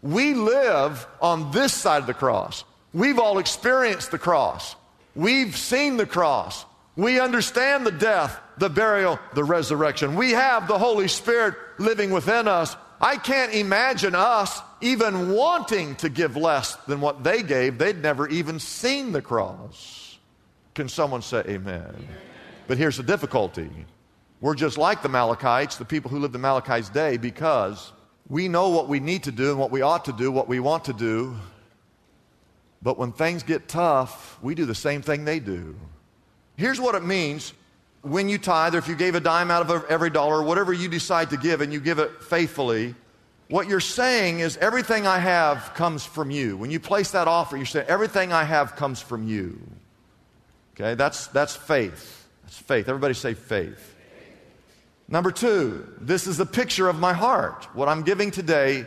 We 0.00 0.34
live 0.34 1.08
on 1.20 1.50
this 1.50 1.74
side 1.74 2.02
of 2.02 2.06
the 2.06 2.14
cross. 2.14 2.62
We've 2.94 3.18
all 3.18 3.40
experienced 3.40 4.12
the 4.12 4.18
cross. 4.18 4.76
We've 5.16 5.56
seen 5.56 5.96
the 5.96 6.06
cross. 6.06 6.64
We 6.94 7.18
understand 7.18 7.84
the 7.84 7.90
death, 7.90 8.40
the 8.58 8.70
burial, 8.70 9.18
the 9.34 9.42
resurrection. 9.42 10.14
We 10.14 10.30
have 10.30 10.68
the 10.68 10.78
Holy 10.78 11.08
Spirit 11.08 11.56
living 11.78 12.12
within 12.12 12.46
us. 12.46 12.76
I 13.00 13.16
can't 13.16 13.54
imagine 13.54 14.14
us 14.14 14.60
even 14.80 15.32
wanting 15.32 15.96
to 15.96 16.10
give 16.10 16.36
less 16.36 16.76
than 16.86 17.00
what 17.00 17.24
they 17.24 17.42
gave. 17.42 17.76
They'd 17.76 18.00
never 18.00 18.28
even 18.28 18.60
seen 18.60 19.10
the 19.10 19.20
cross. 19.20 20.16
Can 20.74 20.88
someone 20.88 21.22
say 21.22 21.40
amen? 21.40 21.82
amen? 21.82 22.08
But 22.68 22.78
here's 22.78 22.98
the 22.98 23.02
difficulty. 23.02 23.68
We're 24.40 24.54
just 24.54 24.78
like 24.78 25.02
the 25.02 25.08
Malachites, 25.08 25.76
the 25.76 25.84
people 25.84 26.10
who 26.10 26.18
lived 26.18 26.34
in 26.34 26.40
Malachi's 26.40 26.88
day, 26.88 27.18
because 27.18 27.92
we 28.28 28.48
know 28.48 28.70
what 28.70 28.88
we 28.88 29.00
need 29.00 29.24
to 29.24 29.32
do 29.32 29.50
and 29.50 29.58
what 29.58 29.70
we 29.70 29.82
ought 29.82 30.06
to 30.06 30.12
do, 30.12 30.32
what 30.32 30.48
we 30.48 30.60
want 30.60 30.84
to 30.84 30.92
do. 30.92 31.36
But 32.82 32.96
when 32.96 33.12
things 33.12 33.42
get 33.42 33.68
tough, 33.68 34.38
we 34.40 34.54
do 34.54 34.64
the 34.64 34.74
same 34.74 35.02
thing 35.02 35.24
they 35.24 35.40
do. 35.40 35.76
Here's 36.56 36.80
what 36.80 36.94
it 36.94 37.04
means 37.04 37.52
when 38.02 38.30
you 38.30 38.38
tithe, 38.38 38.74
or 38.74 38.78
if 38.78 38.88
you 38.88 38.96
gave 38.96 39.14
a 39.14 39.20
dime 39.20 39.50
out 39.50 39.68
of 39.68 39.84
every 39.90 40.08
dollar, 40.08 40.42
whatever 40.42 40.72
you 40.72 40.88
decide 40.88 41.30
to 41.30 41.36
give, 41.36 41.60
and 41.60 41.70
you 41.70 41.80
give 41.80 41.98
it 41.98 42.22
faithfully, 42.22 42.94
what 43.48 43.68
you're 43.68 43.80
saying 43.80 44.40
is 44.40 44.56
everything 44.56 45.06
I 45.06 45.18
have 45.18 45.72
comes 45.74 46.06
from 46.06 46.30
you. 46.30 46.56
When 46.56 46.70
you 46.70 46.80
place 46.80 47.10
that 47.10 47.28
offer, 47.28 47.56
you're 47.56 47.66
saying 47.66 47.88
everything 47.88 48.32
I 48.32 48.44
have 48.44 48.76
comes 48.76 49.02
from 49.02 49.28
you. 49.28 49.60
Okay, 50.74 50.94
that's, 50.94 51.26
that's 51.26 51.56
faith. 51.56 52.26
That's 52.44 52.56
faith. 52.56 52.88
Everybody 52.88 53.12
say 53.12 53.34
faith. 53.34 53.89
Number 55.10 55.32
two, 55.32 55.92
this 56.00 56.28
is 56.28 56.38
a 56.38 56.46
picture 56.46 56.88
of 56.88 57.00
my 57.00 57.12
heart. 57.12 57.66
What 57.74 57.88
I'm 57.88 58.02
giving 58.02 58.30
today 58.30 58.86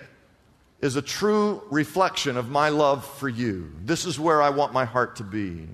is 0.79 0.95
a 0.95 1.01
true 1.01 1.61
reflection 1.69 2.37
of 2.37 2.49
my 2.49 2.69
love 2.69 3.05
for 3.05 3.27
you. 3.27 3.69
This 3.83 4.05
is 4.05 4.17
where 4.17 4.41
I 4.41 4.49
want 4.49 4.71
my 4.71 4.85
heart 4.85 5.17
to 5.17 5.23
be. 5.23 5.67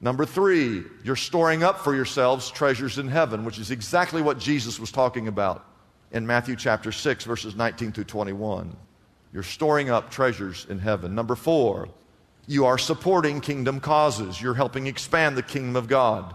Number 0.00 0.24
three, 0.24 0.84
you're 1.02 1.16
storing 1.16 1.64
up 1.64 1.80
for 1.80 1.96
yourselves 1.96 2.48
treasures 2.48 2.98
in 2.98 3.08
heaven, 3.08 3.44
which 3.44 3.58
is 3.58 3.72
exactly 3.72 4.22
what 4.22 4.38
Jesus 4.38 4.78
was 4.78 4.92
talking 4.92 5.26
about 5.26 5.66
in 6.12 6.24
Matthew 6.24 6.54
chapter 6.54 6.92
6, 6.92 7.24
verses 7.24 7.56
19 7.56 7.90
through 7.90 8.04
21. 8.04 8.76
You're 9.32 9.42
storing 9.42 9.90
up 9.90 10.10
treasures 10.10 10.66
in 10.70 10.78
heaven. 10.78 11.14
Number 11.14 11.34
four, 11.34 11.88
you 12.46 12.66
are 12.66 12.78
supporting 12.78 13.40
kingdom 13.40 13.80
causes. 13.80 14.40
You're 14.40 14.54
helping 14.54 14.86
expand 14.86 15.36
the 15.36 15.42
kingdom 15.42 15.74
of 15.74 15.88
God. 15.88 16.34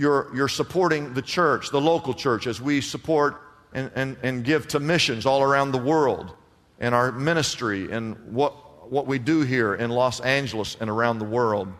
You're, 0.00 0.34
you're 0.34 0.48
supporting 0.48 1.12
the 1.12 1.20
church, 1.20 1.68
the 1.68 1.80
local 1.80 2.14
church, 2.14 2.46
as 2.46 2.58
we 2.58 2.80
support 2.80 3.42
and, 3.74 3.90
and, 3.94 4.16
and 4.22 4.42
give 4.42 4.66
to 4.68 4.80
missions 4.80 5.26
all 5.26 5.42
around 5.42 5.72
the 5.72 5.78
world 5.78 6.34
and 6.78 6.94
our 6.94 7.12
ministry 7.12 7.92
and 7.92 8.16
what, 8.32 8.90
what 8.90 9.06
we 9.06 9.18
do 9.18 9.42
here 9.42 9.74
in 9.74 9.90
Los 9.90 10.20
Angeles 10.20 10.74
and 10.80 10.88
around 10.88 11.18
the 11.18 11.26
world. 11.26 11.70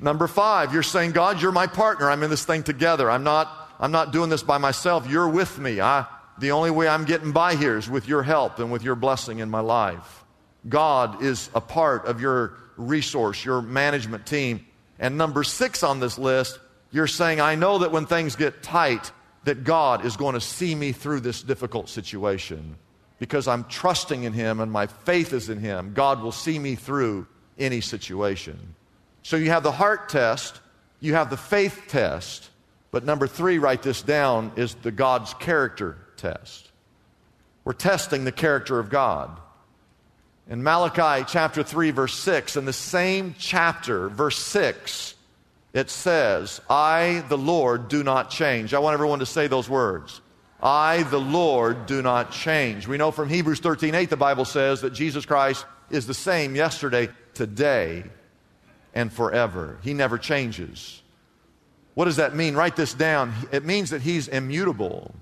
Number 0.00 0.26
five, 0.26 0.74
you're 0.74 0.82
saying, 0.82 1.12
God, 1.12 1.40
you're 1.40 1.52
my 1.52 1.68
partner. 1.68 2.10
I'm 2.10 2.24
in 2.24 2.30
this 2.30 2.44
thing 2.44 2.64
together. 2.64 3.08
I'm 3.08 3.22
not, 3.22 3.48
I'm 3.78 3.92
not 3.92 4.12
doing 4.12 4.30
this 4.30 4.42
by 4.42 4.58
myself. 4.58 5.08
You're 5.08 5.28
with 5.28 5.56
me. 5.60 5.80
I, 5.80 6.06
the 6.40 6.50
only 6.50 6.72
way 6.72 6.88
I'm 6.88 7.04
getting 7.04 7.30
by 7.30 7.54
here 7.54 7.78
is 7.78 7.88
with 7.88 8.08
your 8.08 8.24
help 8.24 8.58
and 8.58 8.72
with 8.72 8.82
your 8.82 8.96
blessing 8.96 9.38
in 9.38 9.48
my 9.48 9.60
life. 9.60 10.24
God 10.68 11.22
is 11.22 11.48
a 11.54 11.60
part 11.60 12.06
of 12.06 12.20
your 12.20 12.56
resource, 12.76 13.44
your 13.44 13.62
management 13.62 14.26
team. 14.26 14.66
And 14.98 15.16
number 15.16 15.44
six 15.44 15.84
on 15.84 16.00
this 16.00 16.18
list, 16.18 16.58
you're 16.90 17.06
saying, 17.06 17.40
I 17.40 17.54
know 17.54 17.78
that 17.78 17.92
when 17.92 18.06
things 18.06 18.36
get 18.36 18.62
tight, 18.62 19.12
that 19.44 19.64
God 19.64 20.04
is 20.04 20.16
going 20.16 20.34
to 20.34 20.40
see 20.40 20.74
me 20.74 20.92
through 20.92 21.20
this 21.20 21.42
difficult 21.42 21.88
situation 21.88 22.76
because 23.18 23.46
I'm 23.46 23.64
trusting 23.64 24.24
in 24.24 24.32
Him 24.32 24.60
and 24.60 24.72
my 24.72 24.86
faith 24.86 25.32
is 25.32 25.48
in 25.48 25.58
Him. 25.58 25.92
God 25.94 26.22
will 26.22 26.32
see 26.32 26.58
me 26.58 26.74
through 26.74 27.26
any 27.58 27.80
situation. 27.80 28.74
So 29.22 29.36
you 29.36 29.50
have 29.50 29.62
the 29.62 29.72
heart 29.72 30.08
test, 30.08 30.60
you 31.00 31.14
have 31.14 31.30
the 31.30 31.36
faith 31.36 31.82
test, 31.88 32.50
but 32.90 33.04
number 33.04 33.26
three, 33.26 33.58
write 33.58 33.82
this 33.82 34.02
down, 34.02 34.52
is 34.56 34.74
the 34.74 34.90
God's 34.90 35.34
character 35.34 35.96
test. 36.16 36.70
We're 37.64 37.72
testing 37.72 38.24
the 38.24 38.32
character 38.32 38.78
of 38.78 38.90
God. 38.90 39.38
In 40.48 40.62
Malachi 40.62 41.24
chapter 41.28 41.62
3, 41.62 41.92
verse 41.92 42.14
6, 42.14 42.56
in 42.56 42.64
the 42.64 42.72
same 42.72 43.36
chapter, 43.38 44.08
verse 44.08 44.38
6, 44.38 45.14
it 45.72 45.90
says, 45.90 46.60
I, 46.68 47.24
the 47.28 47.38
Lord, 47.38 47.88
do 47.88 48.02
not 48.02 48.30
change. 48.30 48.74
I 48.74 48.80
want 48.80 48.94
everyone 48.94 49.20
to 49.20 49.26
say 49.26 49.46
those 49.46 49.68
words. 49.68 50.20
I, 50.62 51.04
the 51.04 51.20
Lord, 51.20 51.86
do 51.86 52.02
not 52.02 52.32
change. 52.32 52.86
We 52.86 52.98
know 52.98 53.10
from 53.10 53.28
Hebrews 53.28 53.60
13, 53.60 53.94
8, 53.94 54.10
the 54.10 54.16
Bible 54.16 54.44
says 54.44 54.82
that 54.82 54.92
Jesus 54.92 55.24
Christ 55.24 55.64
is 55.90 56.06
the 56.06 56.14
same 56.14 56.54
yesterday, 56.54 57.08
today, 57.34 58.04
and 58.94 59.12
forever. 59.12 59.78
He 59.82 59.94
never 59.94 60.18
changes. 60.18 61.00
What 61.94 62.06
does 62.06 62.16
that 62.16 62.34
mean? 62.34 62.54
Write 62.54 62.76
this 62.76 62.92
down. 62.92 63.32
It 63.52 63.64
means 63.64 63.90
that 63.90 64.02
He's 64.02 64.28
immutable. 64.28 65.14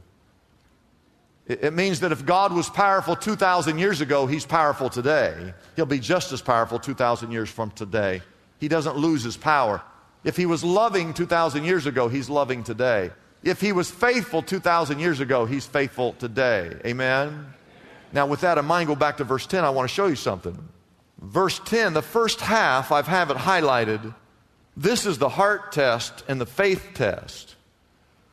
It 1.47 1.73
means 1.73 2.01
that 2.01 2.13
if 2.13 2.27
God 2.27 2.53
was 2.53 2.69
powerful 2.69 3.17
2,000 3.17 3.79
years 3.79 4.01
ago, 4.01 4.27
He's 4.27 4.45
powerful 4.45 4.91
today. 4.91 5.55
He'll 5.77 5.87
be 5.87 5.99
just 5.99 6.33
as 6.33 6.43
powerful 6.43 6.79
2,000 6.79 7.31
years 7.31 7.49
from 7.49 7.71
today. 7.71 8.23
He 8.59 8.69
doesn't 8.69 8.97
lose 8.97 9.23
His 9.23 9.37
power. 9.37 9.83
If 10.25 10.37
He 10.37 10.47
was 10.47 10.65
loving 10.65 11.15
2,000 11.15 11.65
years 11.65 11.87
ago, 11.87 12.09
He's 12.09 12.29
loving 12.29 12.65
today. 12.65 13.11
If 13.43 13.61
He 13.61 13.73
was 13.73 13.91
faithful 13.91 14.43
2,000 14.43 14.99
years 14.99 15.21
ago, 15.21 15.47
He's 15.47 15.67
faithful 15.67 16.15
today. 16.15 16.77
Amen? 16.85 17.55
Now, 18.13 18.27
with 18.27 18.41
that 18.41 18.59
in 18.59 18.65
mind, 18.65 18.89
go 18.89 18.95
back 18.95 19.19
to 19.19 19.25
verse 19.25 19.47
10. 19.47 19.65
I 19.65 19.71
want 19.71 19.89
to 19.89 19.95
show 19.95 20.07
you 20.07 20.17
something. 20.17 20.57
Verse 21.21 21.59
10, 21.65 21.95
the 21.95 22.03
first 22.03 22.41
half, 22.41 22.93
I 22.93 23.03
have 23.03 23.31
it 23.31 23.37
highlighted. 23.37 24.15
This 24.77 25.05
is 25.05 25.19
the 25.19 25.29
heart 25.29 25.73
test 25.73 26.25
and 26.29 26.41
the 26.41 26.47
faith 26.47 26.91
test. 26.95 27.57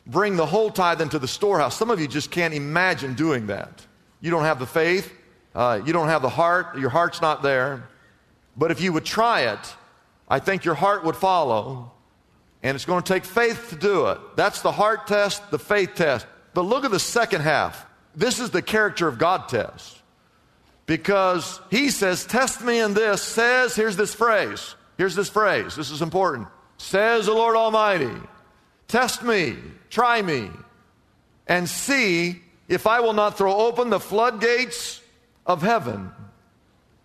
Bring 0.06 0.36
the 0.36 0.46
whole 0.46 0.70
tithe 0.70 1.02
into 1.02 1.18
the 1.18 1.28
storehouse. 1.28 1.76
Some 1.76 1.90
of 1.90 2.00
you 2.00 2.08
just 2.08 2.30
can't 2.30 2.54
imagine 2.54 3.16
doing 3.16 3.48
that. 3.48 3.86
You 4.22 4.30
don't 4.30 4.44
have 4.44 4.60
the 4.60 4.68
faith, 4.68 5.12
uh, 5.56 5.82
you 5.84 5.94
don't 5.94 6.08
have 6.08 6.22
the 6.22 6.30
heart, 6.30 6.78
your 6.78 6.92
heart's 6.92 7.22
not 7.22 7.42
there. 7.42 7.88
But 8.56 8.72
if 8.72 8.80
you 8.82 8.94
would 8.94 9.06
try 9.06 9.42
it, 9.42 9.76
I 10.28 10.40
think 10.40 10.66
your 10.66 10.76
heart 10.76 11.04
would 11.04 11.16
follow. 11.16 11.92
And 12.64 12.74
it's 12.76 12.86
going 12.86 13.04
to 13.04 13.14
take 13.14 13.26
faith 13.26 13.70
to 13.70 13.76
do 13.76 14.08
it. 14.08 14.20
That's 14.36 14.62
the 14.62 14.72
heart 14.72 15.06
test, 15.08 15.52
the 15.52 15.60
faith 15.60 15.94
test. 15.96 16.26
But 16.54 16.64
look 16.64 16.84
at 16.84 16.92
the 16.92 17.00
second 17.00 17.42
half. 17.42 17.86
This 18.16 18.40
is 18.40 18.50
the 18.50 18.62
character 18.62 19.08
of 19.08 19.20
God 19.20 19.50
test. 19.50 20.02
Because 20.88 21.60
he 21.70 21.90
says, 21.90 22.26
Test 22.26 22.64
me 22.64 22.80
in 22.80 22.94
this, 22.94 23.22
says, 23.22 23.76
here's 23.76 23.98
this 23.98 24.16
phrase. 24.16 24.76
Here's 24.98 25.16
this 25.16 25.30
phrase. 25.30 25.76
This 25.76 25.92
is 25.92 26.02
important. 26.02 26.48
Says 26.78 27.28
the 27.28 27.34
Lord 27.34 27.56
Almighty, 27.56 28.12
Test 28.88 29.24
me, 29.24 29.58
try 29.90 30.22
me, 30.22 30.50
and 31.48 31.70
see 31.70 32.42
if 32.68 32.88
I 32.88 33.00
will 33.00 33.14
not 33.14 33.38
throw 33.38 33.54
open 33.54 33.90
the 33.90 34.00
floodgates 34.00 35.02
of 35.46 35.62
heaven 35.62 36.12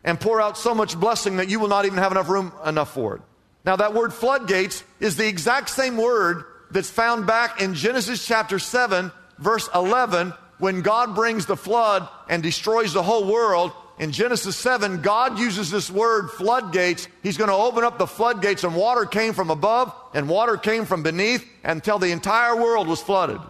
and 0.05 0.21
pour 0.21 0.41
out 0.41 0.57
so 0.57 0.75
much 0.75 0.99
blessing 0.99 1.37
that 1.37 1.49
you 1.49 1.61
will 1.61 1.69
not 1.69 1.85
even 1.85 1.99
have 1.99 2.13
enough 2.13 2.29
room 2.29 2.53
enough 2.65 2.93
for 2.95 3.17
it. 3.17 3.23
Now, 3.65 3.77
that 3.77 3.95
word 3.95 4.13
floodgates 4.15 4.83
is 5.01 5.17
the 5.17 5.29
exact 5.29 5.69
same 5.69 5.97
word 5.97 6.45
that's 6.71 6.91
found 6.91 7.27
back 7.27 7.61
in 7.61 7.75
Genesis 7.75 8.25
chapter 8.25 8.59
7, 8.59 9.13
verse 9.39 9.69
11, 9.75 10.33
when 10.59 10.83
God 10.83 11.15
brings 11.15 11.47
the 11.47 11.57
flood 11.57 12.09
and 12.29 12.43
destroys 12.43 12.93
the 12.93 13.03
whole 13.03 13.31
world, 13.31 13.73
in 14.01 14.13
Genesis 14.13 14.57
7, 14.57 15.03
God 15.03 15.39
uses 15.39 15.71
this 15.71 15.91
word 15.91 16.31
floodgates. 16.31 17.07
He's 17.23 17.37
going 17.37 17.51
to 17.51 17.55
open 17.55 17.85
up 17.85 17.99
the 17.99 18.07
floodgates, 18.07 18.65
and 18.65 18.75
water 18.75 19.05
came 19.05 19.35
from 19.35 19.51
above 19.51 19.95
and 20.15 20.27
water 20.27 20.57
came 20.57 20.87
from 20.87 21.03
beneath 21.03 21.47
until 21.63 21.99
the 21.99 22.11
entire 22.11 22.57
world 22.57 22.89
was 22.89 23.03
flooded. 23.03 23.41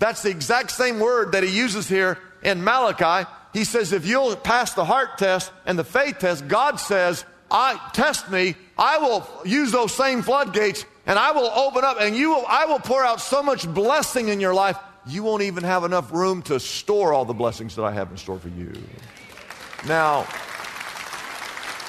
That's 0.00 0.22
the 0.22 0.30
exact 0.30 0.72
same 0.72 0.98
word 0.98 1.32
that 1.32 1.44
he 1.44 1.56
uses 1.56 1.88
here 1.88 2.18
in 2.42 2.64
Malachi. 2.64 3.28
He 3.52 3.64
says, 3.64 3.92
if 3.92 4.06
you'll 4.06 4.36
pass 4.36 4.74
the 4.74 4.84
heart 4.84 5.18
test 5.18 5.50
and 5.66 5.78
the 5.78 5.84
faith 5.84 6.18
test, 6.18 6.46
God 6.46 6.76
says, 6.76 7.24
I 7.50 7.80
test 7.92 8.30
me, 8.30 8.54
I 8.78 8.98
will 8.98 9.26
use 9.44 9.72
those 9.72 9.92
same 9.92 10.22
floodgates 10.22 10.84
and 11.06 11.18
I 11.18 11.32
will 11.32 11.50
open 11.50 11.84
up 11.84 11.96
and 12.00 12.16
you 12.16 12.30
will, 12.30 12.44
I 12.46 12.66
will 12.66 12.78
pour 12.78 13.04
out 13.04 13.20
so 13.20 13.42
much 13.42 13.72
blessing 13.72 14.28
in 14.28 14.38
your 14.38 14.54
life, 14.54 14.78
you 15.06 15.22
won't 15.22 15.42
even 15.42 15.64
have 15.64 15.82
enough 15.82 16.12
room 16.12 16.42
to 16.42 16.60
store 16.60 17.12
all 17.12 17.24
the 17.24 17.34
blessings 17.34 17.74
that 17.76 17.82
I 17.82 17.90
have 17.92 18.10
in 18.10 18.16
store 18.16 18.38
for 18.38 18.48
you. 18.48 18.72
Now, 19.88 20.20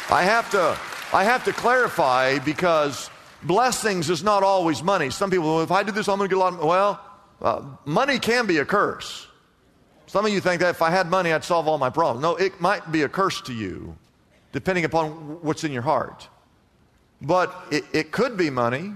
I 0.09 0.23
have 0.23 0.49
to, 0.51 0.77
I 1.13 1.23
have 1.25 1.43
to 1.45 1.53
clarify 1.53 2.39
because 2.39 3.09
blessings 3.43 4.09
is 4.09 4.23
not 4.23 4.43
always 4.43 4.81
money. 4.81 5.09
Some 5.09 5.29
people, 5.29 5.47
well, 5.47 5.61
if 5.61 5.71
I 5.71 5.83
do 5.83 5.91
this, 5.91 6.07
I'm 6.07 6.17
going 6.17 6.29
to 6.29 6.35
get 6.35 6.37
a 6.37 6.43
lot 6.43 6.53
of, 6.53 6.63
well, 6.63 7.01
uh, 7.41 7.61
money 7.85 8.17
can 8.17 8.47
be 8.47 8.57
a 8.57 8.65
curse. 8.65 9.27
Some 10.11 10.25
of 10.25 10.33
you 10.33 10.41
think 10.41 10.59
that 10.59 10.71
if 10.71 10.81
I 10.81 10.89
had 10.89 11.09
money, 11.09 11.31
I'd 11.31 11.45
solve 11.45 11.69
all 11.69 11.77
my 11.77 11.89
problems. 11.89 12.21
No, 12.21 12.35
it 12.35 12.59
might 12.59 12.91
be 12.91 13.03
a 13.03 13.07
curse 13.07 13.39
to 13.43 13.53
you, 13.53 13.95
depending 14.51 14.83
upon 14.83 15.41
what's 15.41 15.63
in 15.63 15.71
your 15.71 15.83
heart. 15.83 16.27
But 17.21 17.55
it, 17.71 17.85
it 17.93 18.11
could 18.11 18.35
be 18.35 18.49
money. 18.49 18.91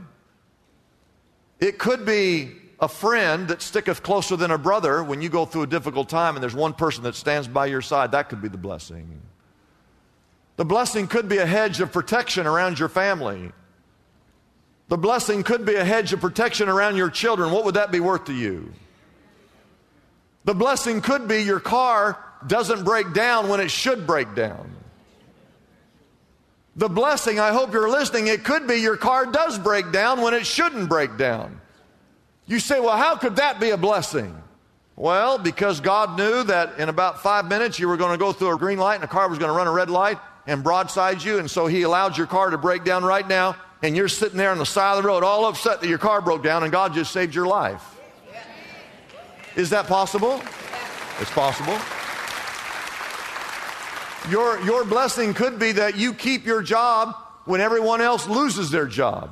It 1.62 1.78
could 1.78 2.06
be 2.06 2.52
a 2.82 2.90
friend 2.90 3.48
that 3.48 3.62
sticketh 3.62 4.04
closer 4.04 4.36
than 4.36 4.52
a 4.52 4.58
brother 4.58 5.06
when 5.06 5.22
you 5.22 5.30
go 5.30 5.46
through 5.46 5.62
a 5.62 5.68
difficult 5.68 6.10
time 6.10 6.36
and 6.36 6.44
there's 6.44 6.54
one 6.54 6.74
person 6.74 7.04
that 7.04 7.16
stands 7.16 7.48
by 7.48 7.68
your 7.68 7.82
side. 7.82 8.12
That 8.12 8.28
could 8.28 8.42
be 8.42 8.50
the 8.50 8.58
blessing. 8.58 9.22
The 10.58 10.66
blessing 10.66 11.08
could 11.08 11.30
be 11.30 11.38
a 11.38 11.46
hedge 11.46 11.80
of 11.80 11.94
protection 11.94 12.46
around 12.46 12.78
your 12.78 12.90
family. 12.90 13.54
The 14.90 14.98
blessing 14.98 15.44
could 15.44 15.66
be 15.66 15.76
a 15.76 15.86
hedge 15.86 16.12
of 16.12 16.20
protection 16.20 16.68
around 16.68 16.98
your 16.98 17.10
children. 17.10 17.54
What 17.54 17.64
would 17.64 17.76
that 17.76 17.90
be 17.90 18.02
worth 18.02 18.26
to 18.26 18.34
you? 18.34 18.74
The 20.46 20.54
blessing 20.54 21.02
could 21.02 21.28
be 21.28 21.44
your 21.44 21.60
car 21.60 22.24
doesn't 22.46 22.84
break 22.84 23.14
down 23.14 23.50
when 23.50 23.60
it 23.60 23.72
should 23.72 24.08
break 24.08 24.36
down. 24.36 24.72
The 26.76 26.90
blessing, 26.90 27.40
I 27.40 27.52
hope 27.52 27.74
you're 27.74 27.90
listening, 27.90 28.28
it 28.28 28.44
could 28.44 28.68
be 28.68 28.76
your 28.76 28.98
car 28.98 29.26
does 29.26 29.58
break 29.58 29.92
down 29.92 30.22
when 30.22 30.34
it 30.34 30.46
shouldn't 30.46 30.90
break 30.90 31.18
down. 31.18 31.60
You 32.48 32.60
say, 32.60 32.80
well, 32.80 32.98
how 32.98 33.16
could 33.16 33.38
that 33.38 33.60
be 33.60 33.72
a 33.72 33.78
blessing? 33.78 34.36
Well, 34.96 35.38
because 35.38 35.80
God 35.80 36.18
knew 36.18 36.44
that 36.44 36.80
in 36.80 36.90
about 36.90 37.24
five 37.24 37.48
minutes 37.48 37.80
you 37.80 37.88
were 37.88 37.98
going 37.98 38.12
to 38.12 38.18
go 38.18 38.32
through 38.32 38.54
a 38.54 38.58
green 38.58 38.78
light 38.78 38.96
and 38.96 39.04
a 39.04 39.08
car 39.08 39.28
was 39.28 39.40
going 39.40 39.50
to 39.50 39.58
run 39.58 39.68
a 39.68 39.72
red 39.72 39.90
light 39.90 40.20
and 40.46 40.64
broadside 40.64 41.24
you, 41.24 41.40
and 41.40 41.50
so 41.50 41.66
He 41.66 41.82
allowed 41.82 42.18
your 42.18 42.28
car 42.28 42.52
to 42.52 42.58
break 42.58 42.84
down 42.84 43.04
right 43.04 43.28
now, 43.28 43.56
and 43.82 43.96
you're 43.96 44.08
sitting 44.08 44.38
there 44.38 44.52
on 44.52 44.60
the 44.60 44.66
side 44.66 44.96
of 44.98 45.02
the 45.02 45.08
road 45.08 45.24
all 45.24 45.46
upset 45.46 45.82
that 45.82 45.88
your 45.88 45.98
car 45.98 46.22
broke 46.22 46.44
down, 46.44 46.62
and 46.62 46.72
God 46.72 46.94
just 46.94 47.12
saved 47.12 47.34
your 47.34 47.48
life. 47.48 47.95
Is 49.56 49.70
that 49.70 49.88
possible? 49.88 50.42
It's 51.20 51.32
possible. 51.32 51.78
Your, 54.30 54.60
your 54.62 54.84
blessing 54.84 55.34
could 55.34 55.60
be 55.60 55.74
that 55.74 55.96
you 55.96 56.14
keep 56.14 56.46
your 56.46 56.62
job 56.62 57.16
when 57.46 57.62
everyone 57.62 58.02
else 58.02 58.28
loses 58.28 58.72
their 58.72 58.88
job. 58.88 59.30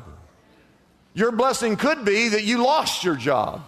Your 1.14 1.32
blessing 1.32 1.76
could 1.76 2.06
be 2.06 2.30
that 2.30 2.44
you 2.44 2.64
lost 2.64 3.04
your 3.04 3.16
job. 3.16 3.64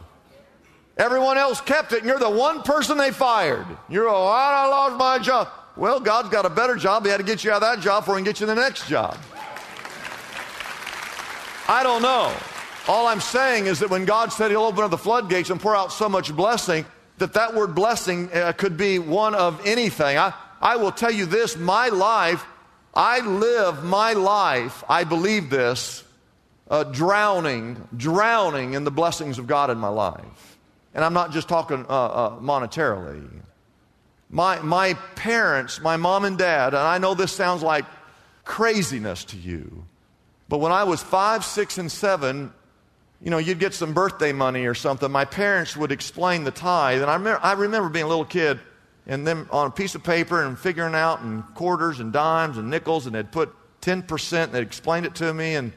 Everyone 0.97 1.37
else 1.37 1.59
kept 1.59 1.91
it, 1.91 1.99
and 1.99 2.07
you're 2.07 2.19
the 2.19 2.29
one 2.29 2.61
person 2.61 2.97
they 2.97 3.11
fired. 3.11 3.65
You're, 3.89 4.07
oh, 4.07 4.25
I 4.25 4.65
lost 4.67 4.95
my 4.95 5.19
job. 5.19 5.49
Well, 5.75 5.99
God's 5.99 6.29
got 6.29 6.45
a 6.45 6.49
better 6.49 6.75
job. 6.75 7.03
He 7.03 7.11
had 7.11 7.17
to 7.17 7.23
get 7.23 7.43
you 7.43 7.51
out 7.51 7.61
of 7.61 7.61
that 7.63 7.81
job 7.81 8.03
before 8.03 8.15
he 8.15 8.23
can 8.23 8.31
get 8.31 8.39
you 8.39 8.45
the 8.45 8.55
next 8.55 8.87
job. 8.87 9.17
I 11.67 11.83
don't 11.83 12.01
know. 12.01 12.33
All 12.87 13.07
I'm 13.07 13.21
saying 13.21 13.65
is 13.65 13.79
that 13.79 13.89
when 13.89 14.05
God 14.05 14.31
said 14.31 14.51
he'll 14.51 14.61
open 14.61 14.83
up 14.83 14.91
the 14.91 14.97
floodgates 14.97 15.49
and 15.49 15.59
pour 15.59 15.75
out 15.75 15.91
so 15.91 16.07
much 16.07 16.35
blessing, 16.35 16.85
that 17.17 17.33
that 17.33 17.55
word 17.55 17.73
blessing 17.73 18.29
uh, 18.31 18.51
could 18.53 18.77
be 18.77 18.99
one 18.99 19.33
of 19.33 19.65
anything. 19.65 20.17
I, 20.17 20.33
I 20.61 20.75
will 20.75 20.91
tell 20.91 21.11
you 21.11 21.25
this 21.25 21.57
my 21.57 21.89
life, 21.89 22.45
I 22.93 23.21
live 23.21 23.83
my 23.83 24.13
life, 24.13 24.83
I 24.87 25.03
believe 25.03 25.49
this, 25.49 26.03
uh, 26.69 26.83
drowning, 26.83 27.87
drowning 27.97 28.73
in 28.73 28.83
the 28.83 28.91
blessings 28.91 29.39
of 29.39 29.47
God 29.47 29.71
in 29.71 29.79
my 29.79 29.87
life. 29.87 30.57
And 30.93 31.03
I'm 31.03 31.13
not 31.13 31.31
just 31.31 31.49
talking 31.49 31.85
uh, 31.89 31.89
uh, 31.89 32.39
monetarily. 32.39 33.27
My, 34.29 34.59
my 34.59 34.93
parents, 35.15 35.81
my 35.81 35.97
mom 35.97 36.23
and 36.25 36.37
dad, 36.37 36.73
and 36.73 36.83
I 36.83 36.99
know 36.99 37.15
this 37.15 37.31
sounds 37.31 37.63
like 37.63 37.85
craziness 38.43 39.23
to 39.25 39.37
you, 39.37 39.85
but 40.49 40.59
when 40.59 40.71
I 40.71 40.83
was 40.83 41.01
five, 41.01 41.43
six, 41.43 41.77
and 41.77 41.91
seven, 41.91 42.53
you 43.21 43.31
know, 43.31 43.37
you'd 43.37 43.59
get 43.59 43.73
some 43.73 43.93
birthday 43.93 44.33
money 44.33 44.65
or 44.65 44.73
something. 44.73 45.11
My 45.11 45.25
parents 45.25 45.75
would 45.75 45.91
explain 45.91 46.43
the 46.43 46.51
tithe, 46.51 47.01
and 47.01 47.09
I 47.09 47.15
remember, 47.15 47.39
I 47.43 47.53
remember 47.53 47.89
being 47.89 48.05
a 48.05 48.09
little 48.09 48.25
kid 48.25 48.59
and 49.07 49.25
them 49.25 49.47
on 49.51 49.67
a 49.67 49.71
piece 49.71 49.95
of 49.95 50.03
paper 50.03 50.43
and 50.43 50.57
figuring 50.57 50.95
out 50.95 51.21
and 51.21 51.43
quarters 51.53 51.99
and 51.99 52.11
dimes 52.11 52.57
and 52.57 52.69
nickels, 52.69 53.05
and 53.05 53.15
they'd 53.15 53.31
put 53.31 53.53
10%, 53.81 54.43
and 54.43 54.51
they'd 54.51 54.61
explain 54.61 55.05
it 55.05 55.15
to 55.15 55.33
me, 55.33 55.55
and 55.55 55.71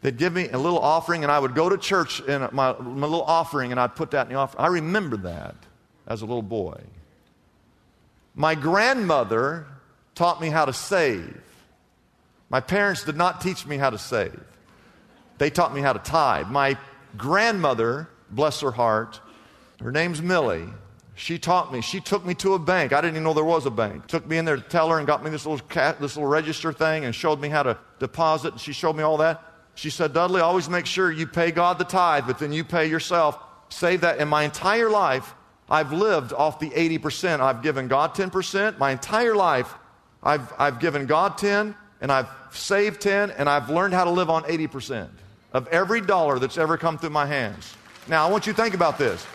they'd 0.00 0.16
give 0.16 0.32
me 0.32 0.48
a 0.48 0.58
little 0.58 0.78
offering, 0.78 1.24
and 1.24 1.32
I 1.32 1.38
would 1.38 1.54
go 1.54 1.68
to 1.68 1.76
church 1.76 2.20
and 2.20 2.50
my, 2.52 2.72
my 2.72 3.06
little 3.06 3.22
offering, 3.22 3.70
and 3.72 3.80
I'd 3.80 3.96
put 3.96 4.12
that 4.12 4.26
in 4.26 4.32
the 4.32 4.38
offering. 4.38 4.64
I 4.64 4.68
remember 4.68 5.16
that 5.18 5.56
as 6.06 6.22
a 6.22 6.26
little 6.26 6.42
boy. 6.42 6.80
My 8.34 8.54
grandmother 8.54 9.66
taught 10.14 10.40
me 10.40 10.48
how 10.48 10.64
to 10.64 10.72
save. 10.72 11.42
My 12.50 12.60
parents 12.60 13.04
did 13.04 13.16
not 13.16 13.40
teach 13.40 13.66
me 13.66 13.76
how 13.76 13.90
to 13.90 13.98
save. 13.98 14.40
They 15.38 15.50
taught 15.50 15.74
me 15.74 15.80
how 15.80 15.92
to 15.92 15.98
tithe. 15.98 16.48
My 16.48 16.76
grandmother, 17.16 18.08
bless 18.30 18.60
her 18.60 18.72
heart, 18.72 19.20
her 19.80 19.92
name's 19.92 20.20
Millie. 20.20 20.68
She 21.14 21.36
taught 21.36 21.72
me. 21.72 21.80
She 21.80 21.98
took 22.00 22.24
me 22.24 22.34
to 22.36 22.54
a 22.54 22.60
bank. 22.60 22.92
I 22.92 23.00
didn't 23.00 23.14
even 23.14 23.24
know 23.24 23.34
there 23.34 23.42
was 23.42 23.66
a 23.66 23.70
bank. 23.70 24.06
Took 24.06 24.26
me 24.26 24.38
in 24.38 24.44
there 24.44 24.56
to 24.56 24.62
tell 24.62 24.88
her 24.90 24.98
and 24.98 25.06
got 25.06 25.24
me 25.24 25.30
this 25.30 25.46
little 25.46 25.66
cat, 25.66 26.00
this 26.00 26.16
little 26.16 26.30
register 26.30 26.72
thing 26.72 27.04
and 27.04 27.14
showed 27.14 27.40
me 27.40 27.48
how 27.48 27.64
to 27.64 27.76
deposit. 27.98 28.52
And 28.52 28.60
she 28.60 28.72
showed 28.72 28.94
me 28.94 29.02
all 29.02 29.16
that. 29.16 29.42
She 29.74 29.90
said, 29.90 30.12
Dudley, 30.12 30.40
always 30.40 30.68
make 30.68 30.86
sure 30.86 31.10
you 31.10 31.26
pay 31.26 31.50
God 31.50 31.78
the 31.78 31.84
tithe, 31.84 32.24
but 32.26 32.38
then 32.38 32.52
you 32.52 32.62
pay 32.62 32.86
yourself. 32.86 33.38
Save 33.68 34.02
that. 34.02 34.18
In 34.18 34.28
my 34.28 34.44
entire 34.44 34.90
life, 34.90 35.34
I've 35.68 35.92
lived 35.92 36.32
off 36.32 36.60
the 36.60 36.70
80%. 36.70 37.40
I've 37.40 37.62
given 37.62 37.88
God 37.88 38.14
10%. 38.14 38.78
My 38.78 38.92
entire 38.92 39.34
life, 39.34 39.74
I've, 40.22 40.52
I've 40.56 40.78
given 40.78 41.06
God 41.06 41.36
10 41.36 41.74
and 42.00 42.12
I've 42.12 42.28
saved 42.52 43.00
10 43.00 43.32
and 43.32 43.48
I've 43.48 43.70
learned 43.70 43.92
how 43.92 44.04
to 44.04 44.10
live 44.10 44.30
on 44.30 44.44
80% 44.44 45.08
of 45.52 45.66
every 45.68 46.00
dollar 46.00 46.38
that's 46.38 46.58
ever 46.58 46.76
come 46.76 46.98
through 46.98 47.10
my 47.10 47.26
hands. 47.26 47.74
Now, 48.08 48.26
I 48.26 48.30
want 48.30 48.46
you 48.46 48.52
to 48.52 48.62
think 48.62 48.74
about 48.74 48.98
this. 48.98 49.26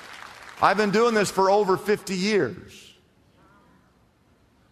I've 0.61 0.77
been 0.77 0.91
doing 0.91 1.13
this 1.13 1.31
for 1.31 1.49
over 1.49 1.77
50 1.77 2.15
years. 2.15 2.93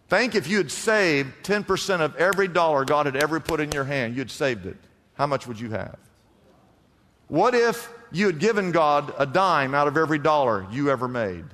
Think 0.08 0.34
if 0.34 0.46
you 0.46 0.58
had 0.58 0.70
saved 0.70 1.30
10% 1.42 2.00
of 2.00 2.16
every 2.16 2.48
dollar 2.48 2.84
God 2.84 3.06
had 3.06 3.16
ever 3.16 3.40
put 3.40 3.60
in 3.60 3.72
your 3.72 3.84
hand, 3.84 4.16
you'd 4.16 4.30
saved 4.30 4.66
it. 4.66 4.76
How 5.14 5.26
much 5.26 5.46
would 5.46 5.58
you 5.58 5.70
have? 5.70 5.98
What 7.28 7.54
if 7.54 7.88
you 8.12 8.26
had 8.26 8.38
given 8.38 8.70
God 8.72 9.14
a 9.18 9.26
dime 9.26 9.74
out 9.74 9.88
of 9.88 9.96
every 9.96 10.18
dollar 10.18 10.66
you 10.70 10.90
ever 10.90 11.08
made. 11.08 11.44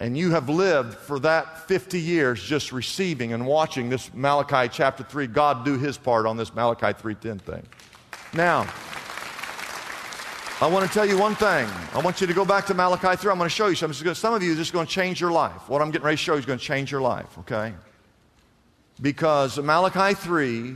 And 0.00 0.18
you 0.18 0.32
have 0.32 0.48
lived 0.48 0.94
for 0.94 1.20
that 1.20 1.68
50 1.68 2.00
years 2.00 2.42
just 2.42 2.72
receiving 2.72 3.32
and 3.32 3.46
watching 3.46 3.88
this 3.88 4.12
Malachi 4.12 4.68
chapter 4.68 5.04
3, 5.04 5.28
God 5.28 5.64
do 5.64 5.78
his 5.78 5.96
part 5.96 6.26
on 6.26 6.36
this 6.36 6.52
Malachi 6.52 6.92
3:10 6.92 7.38
thing. 7.38 7.62
Now, 8.34 8.66
I 10.60 10.66
want 10.66 10.84
to 10.84 10.92
tell 10.92 11.06
you 11.06 11.16
one 11.16 11.36
thing. 11.36 11.68
I 11.92 12.00
want 12.02 12.20
you 12.20 12.26
to 12.26 12.34
go 12.34 12.44
back 12.44 12.66
to 12.66 12.74
Malachi 12.74 13.16
3. 13.16 13.30
I'm 13.30 13.38
going 13.38 13.48
to 13.48 13.54
show 13.54 13.68
you 13.68 13.76
something. 13.76 14.14
Some 14.14 14.34
of 14.34 14.42
you, 14.42 14.58
is 14.58 14.72
going 14.72 14.86
to 14.86 14.92
change 14.92 15.20
your 15.20 15.30
life. 15.30 15.68
What 15.68 15.80
I'm 15.80 15.92
getting 15.92 16.04
ready 16.04 16.16
to 16.16 16.22
show 16.22 16.32
you 16.32 16.40
is 16.40 16.46
going 16.46 16.58
to 16.58 16.64
change 16.64 16.90
your 16.90 17.00
life, 17.00 17.38
okay? 17.38 17.74
Because 19.00 19.56
Malachi 19.56 20.14
3, 20.14 20.74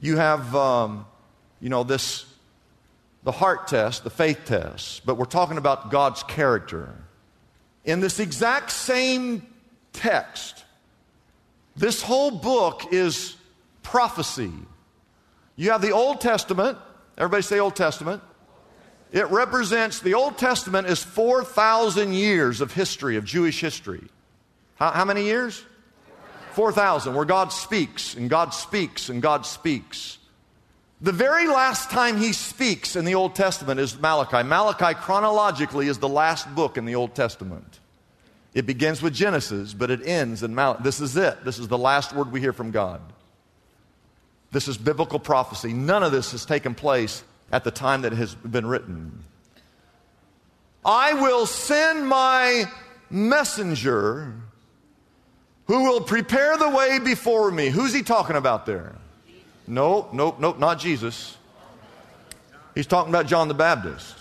you 0.00 0.16
have, 0.16 0.54
um, 0.54 1.04
you 1.60 1.68
know, 1.68 1.82
this 1.82 2.26
the 3.24 3.32
heart 3.32 3.66
test, 3.66 4.04
the 4.04 4.10
faith 4.10 4.44
test, 4.44 5.04
but 5.04 5.16
we're 5.16 5.24
talking 5.24 5.58
about 5.58 5.90
God's 5.90 6.22
character. 6.22 6.94
In 7.84 8.00
this 8.00 8.20
exact 8.20 8.70
same 8.70 9.44
text, 9.92 10.64
this 11.74 12.02
whole 12.02 12.30
book 12.30 12.92
is 12.92 13.34
prophecy. 13.82 14.52
You 15.56 15.70
have 15.70 15.82
the 15.82 15.92
Old 15.92 16.20
Testament, 16.20 16.78
everybody 17.16 17.42
say 17.42 17.58
Old 17.58 17.76
Testament. 17.76 18.22
It 19.12 19.30
represents, 19.30 20.00
the 20.00 20.14
Old 20.14 20.38
Testament 20.38 20.88
is 20.88 21.02
4,000 21.02 22.12
years 22.12 22.60
of 22.60 22.72
history, 22.72 23.16
of 23.16 23.24
Jewish 23.24 23.60
history. 23.60 24.02
How, 24.74 24.90
how 24.90 25.04
many 25.04 25.22
years? 25.22 25.62
4,000, 26.52 27.14
where 27.14 27.24
God 27.24 27.52
speaks 27.52 28.14
and 28.14 28.28
God 28.28 28.54
speaks 28.54 29.08
and 29.08 29.22
God 29.22 29.46
speaks. 29.46 30.18
The 31.00 31.12
very 31.12 31.46
last 31.46 31.90
time 31.90 32.16
he 32.16 32.32
speaks 32.32 32.96
in 32.96 33.04
the 33.04 33.14
Old 33.14 33.34
Testament 33.34 33.78
is 33.78 33.98
Malachi. 33.98 34.42
Malachi, 34.42 34.94
chronologically, 34.94 35.86
is 35.88 35.98
the 35.98 36.08
last 36.08 36.52
book 36.54 36.76
in 36.76 36.84
the 36.84 36.94
Old 36.94 37.14
Testament. 37.14 37.78
It 38.54 38.66
begins 38.66 39.02
with 39.02 39.12
Genesis, 39.12 39.74
but 39.74 39.90
it 39.90 40.06
ends 40.06 40.42
in 40.42 40.54
Malachi. 40.54 40.82
This 40.82 41.00
is 41.00 41.16
it. 41.16 41.44
This 41.44 41.58
is 41.58 41.68
the 41.68 41.78
last 41.78 42.14
word 42.14 42.32
we 42.32 42.40
hear 42.40 42.52
from 42.52 42.70
God. 42.70 43.00
This 44.54 44.68
is 44.68 44.78
biblical 44.78 45.18
prophecy. 45.18 45.72
None 45.72 46.04
of 46.04 46.12
this 46.12 46.30
has 46.30 46.46
taken 46.46 46.76
place 46.76 47.24
at 47.50 47.64
the 47.64 47.72
time 47.72 48.02
that 48.02 48.12
it 48.12 48.16
has 48.16 48.36
been 48.36 48.64
written. 48.64 49.24
I 50.84 51.14
will 51.14 51.44
send 51.44 52.06
my 52.06 52.70
messenger 53.10 54.32
who 55.66 55.82
will 55.82 56.00
prepare 56.02 56.56
the 56.56 56.68
way 56.68 57.00
before 57.00 57.50
me. 57.50 57.68
Who's 57.68 57.92
he 57.92 58.02
talking 58.02 58.36
about 58.36 58.64
there? 58.64 58.94
Nope, 59.66 60.14
nope, 60.14 60.38
nope, 60.38 60.60
not 60.60 60.78
Jesus. 60.78 61.36
He's 62.76 62.86
talking 62.86 63.10
about 63.10 63.26
John 63.26 63.48
the 63.48 63.54
Baptist. 63.54 64.14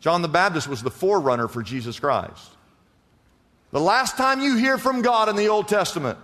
John 0.00 0.22
the 0.22 0.28
Baptist 0.28 0.66
was 0.66 0.82
the 0.82 0.90
forerunner 0.90 1.48
for 1.48 1.62
Jesus 1.62 2.00
Christ. 2.00 2.52
The 3.70 3.80
last 3.80 4.16
time 4.16 4.40
you 4.40 4.56
hear 4.56 4.78
from 4.78 5.02
God 5.02 5.28
in 5.28 5.36
the 5.36 5.48
Old 5.48 5.68
Testament, 5.68 6.18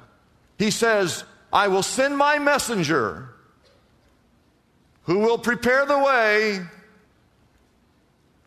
he 0.57 0.71
says, 0.71 1.25
I 1.53 1.69
will 1.69 1.83
send 1.83 2.17
my 2.17 2.39
messenger 2.39 3.29
who 5.03 5.19
will 5.19 5.39
prepare 5.39 5.85
the 5.85 5.99
way. 5.99 6.61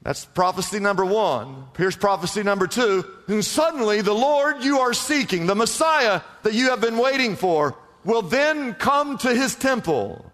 That's 0.01 0.25
prophecy 0.25 0.79
number 0.79 1.03
one. 1.03 1.65
Here's 1.77 1.95
prophecy 1.95 2.43
number 2.43 2.67
two. 2.67 3.05
And 3.27 3.43
suddenly, 3.43 4.01
the 4.01 4.13
Lord 4.13 4.63
you 4.63 4.79
are 4.79 4.93
seeking, 4.93 5.47
the 5.47 5.55
Messiah 5.55 6.21
that 6.43 6.53
you 6.53 6.69
have 6.69 6.81
been 6.81 6.97
waiting 6.97 7.35
for, 7.35 7.77
will 8.03 8.21
then 8.21 8.75
come 8.75 9.17
to 9.19 9.33
his 9.33 9.55
temple. 9.55 10.31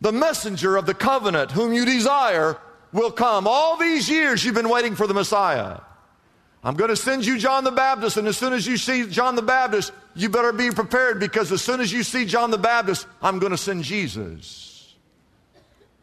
The 0.00 0.12
messenger 0.12 0.76
of 0.76 0.86
the 0.86 0.94
covenant, 0.94 1.52
whom 1.52 1.72
you 1.72 1.84
desire, 1.84 2.58
will 2.92 3.12
come. 3.12 3.46
All 3.46 3.76
these 3.76 4.08
years 4.10 4.44
you've 4.44 4.54
been 4.54 4.68
waiting 4.68 4.94
for 4.96 5.06
the 5.06 5.14
Messiah. 5.14 5.80
I'm 6.62 6.74
going 6.74 6.90
to 6.90 6.96
send 6.96 7.24
you 7.24 7.38
John 7.38 7.62
the 7.62 7.70
Baptist, 7.70 8.16
and 8.16 8.26
as 8.26 8.36
soon 8.36 8.52
as 8.52 8.66
you 8.66 8.76
see 8.76 9.06
John 9.06 9.36
the 9.36 9.42
Baptist, 9.42 9.92
you 10.16 10.30
better 10.30 10.52
be 10.52 10.70
prepared 10.70 11.20
because 11.20 11.52
as 11.52 11.62
soon 11.62 11.80
as 11.80 11.92
you 11.92 12.02
see 12.02 12.24
John 12.24 12.50
the 12.50 12.58
Baptist, 12.58 13.06
I'm 13.20 13.38
going 13.38 13.52
to 13.52 13.58
send 13.58 13.84
Jesus. 13.84 14.94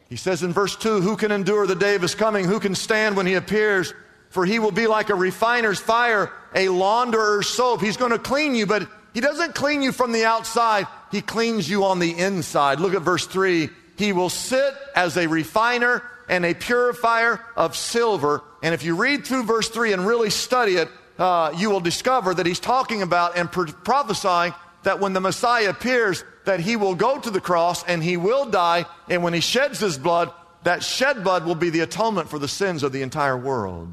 He 0.08 0.16
says 0.16 0.42
in 0.42 0.52
verse 0.52 0.76
2 0.76 1.00
Who 1.00 1.16
can 1.16 1.32
endure 1.32 1.66
the 1.66 1.74
day 1.74 1.96
of 1.96 2.02
his 2.02 2.14
coming? 2.14 2.44
Who 2.44 2.60
can 2.60 2.74
stand 2.74 3.16
when 3.16 3.26
he 3.26 3.34
appears? 3.34 3.92
For 4.30 4.46
he 4.46 4.58
will 4.58 4.70
be 4.70 4.86
like 4.86 5.10
a 5.10 5.14
refiner's 5.14 5.78
fire, 5.78 6.32
a 6.54 6.68
launderer's 6.68 7.48
soap. 7.48 7.80
He's 7.80 7.96
going 7.96 8.12
to 8.12 8.18
clean 8.18 8.54
you, 8.54 8.66
but 8.66 8.88
he 9.12 9.20
doesn't 9.20 9.54
clean 9.54 9.82
you 9.82 9.92
from 9.92 10.12
the 10.12 10.24
outside, 10.24 10.86
he 11.10 11.20
cleans 11.20 11.68
you 11.68 11.84
on 11.84 12.00
the 12.00 12.18
inside. 12.18 12.80
Look 12.80 12.94
at 12.94 13.02
verse 13.02 13.26
3. 13.26 13.68
He 13.96 14.12
will 14.12 14.30
sit 14.30 14.74
as 14.96 15.16
a 15.16 15.28
refiner 15.28 16.02
and 16.28 16.44
a 16.44 16.54
purifier 16.54 17.40
of 17.56 17.76
silver. 17.76 18.42
And 18.62 18.74
if 18.74 18.82
you 18.82 18.96
read 18.96 19.24
through 19.24 19.44
verse 19.44 19.68
3 19.68 19.92
and 19.92 20.06
really 20.06 20.30
study 20.30 20.76
it, 20.76 20.88
uh, 21.18 21.52
you 21.56 21.70
will 21.70 21.80
discover 21.80 22.34
that 22.34 22.46
he's 22.46 22.60
talking 22.60 23.02
about 23.02 23.36
and 23.36 23.50
pro- 23.50 23.66
prophesying 23.66 24.52
that 24.82 25.00
when 25.00 25.12
the 25.12 25.20
Messiah 25.20 25.70
appears, 25.70 26.24
that 26.44 26.60
he 26.60 26.76
will 26.76 26.94
go 26.94 27.18
to 27.18 27.30
the 27.30 27.40
cross 27.40 27.84
and 27.84 28.02
he 28.02 28.16
will 28.16 28.46
die. 28.46 28.84
And 29.08 29.22
when 29.22 29.32
he 29.32 29.40
sheds 29.40 29.80
his 29.80 29.98
blood, 29.98 30.32
that 30.64 30.82
shed 30.82 31.24
blood 31.24 31.44
will 31.44 31.54
be 31.54 31.70
the 31.70 31.80
atonement 31.80 32.28
for 32.28 32.38
the 32.38 32.48
sins 32.48 32.82
of 32.82 32.92
the 32.92 33.02
entire 33.02 33.36
world. 33.36 33.92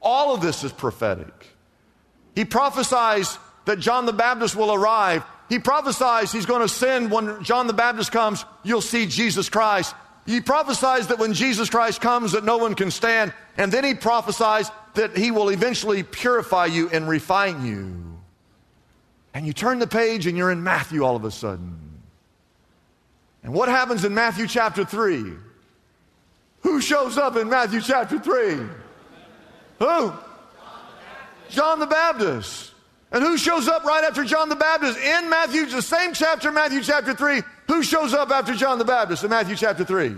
All 0.00 0.34
of 0.34 0.40
this 0.40 0.62
is 0.64 0.72
prophetic. 0.72 1.32
He 2.34 2.44
prophesies 2.44 3.38
that 3.64 3.78
John 3.78 4.06
the 4.06 4.12
Baptist 4.12 4.54
will 4.54 4.72
arrive. 4.72 5.24
He 5.48 5.58
prophesies 5.58 6.32
he's 6.32 6.46
going 6.46 6.62
to 6.62 6.68
send 6.68 7.10
when 7.10 7.42
John 7.42 7.66
the 7.66 7.72
Baptist 7.72 8.12
comes, 8.12 8.44
you'll 8.62 8.80
see 8.80 9.06
Jesus 9.06 9.48
Christ. 9.48 9.94
He 10.26 10.40
prophesies 10.40 11.06
that 11.06 11.18
when 11.18 11.34
Jesus 11.34 11.70
Christ 11.70 12.00
comes 12.00 12.32
that 12.32 12.44
no 12.44 12.56
one 12.58 12.74
can 12.74 12.90
stand, 12.90 13.32
and 13.56 13.72
then 13.72 13.84
he 13.84 13.94
prophesies 13.94 14.70
that 14.96 15.16
he 15.16 15.30
will 15.30 15.48
eventually 15.48 16.02
purify 16.02 16.66
you 16.66 16.90
and 16.90 17.08
refine 17.08 17.64
you. 17.64 18.02
And 19.32 19.46
you 19.46 19.52
turn 19.52 19.78
the 19.78 19.86
page 19.86 20.26
and 20.26 20.36
you're 20.36 20.50
in 20.50 20.62
Matthew 20.62 21.04
all 21.04 21.16
of 21.16 21.24
a 21.24 21.30
sudden. 21.30 22.00
And 23.42 23.54
what 23.54 23.68
happens 23.68 24.04
in 24.04 24.12
Matthew 24.14 24.46
chapter 24.46 24.84
3? 24.84 25.32
Who 26.62 26.80
shows 26.80 27.16
up 27.16 27.36
in 27.36 27.48
Matthew 27.48 27.80
chapter 27.80 28.18
3? 28.18 28.56
Who? 29.78 30.12
John 31.48 31.78
the 31.78 31.86
Baptist. 31.86 32.72
And 33.12 33.22
who 33.22 33.38
shows 33.38 33.68
up 33.68 33.84
right 33.84 34.02
after 34.04 34.24
John 34.24 34.48
the 34.48 34.56
Baptist? 34.56 34.98
In 34.98 35.30
Matthew, 35.30 35.66
the 35.66 35.80
same 35.80 36.12
chapter, 36.12 36.50
Matthew 36.50 36.82
chapter 36.82 37.14
3, 37.14 37.42
who 37.68 37.82
shows 37.82 38.14
up 38.14 38.30
after 38.30 38.54
John 38.54 38.78
the 38.78 38.84
Baptist 38.84 39.22
in 39.22 39.30
Matthew 39.30 39.54
chapter 39.54 39.84
3? 39.84 40.08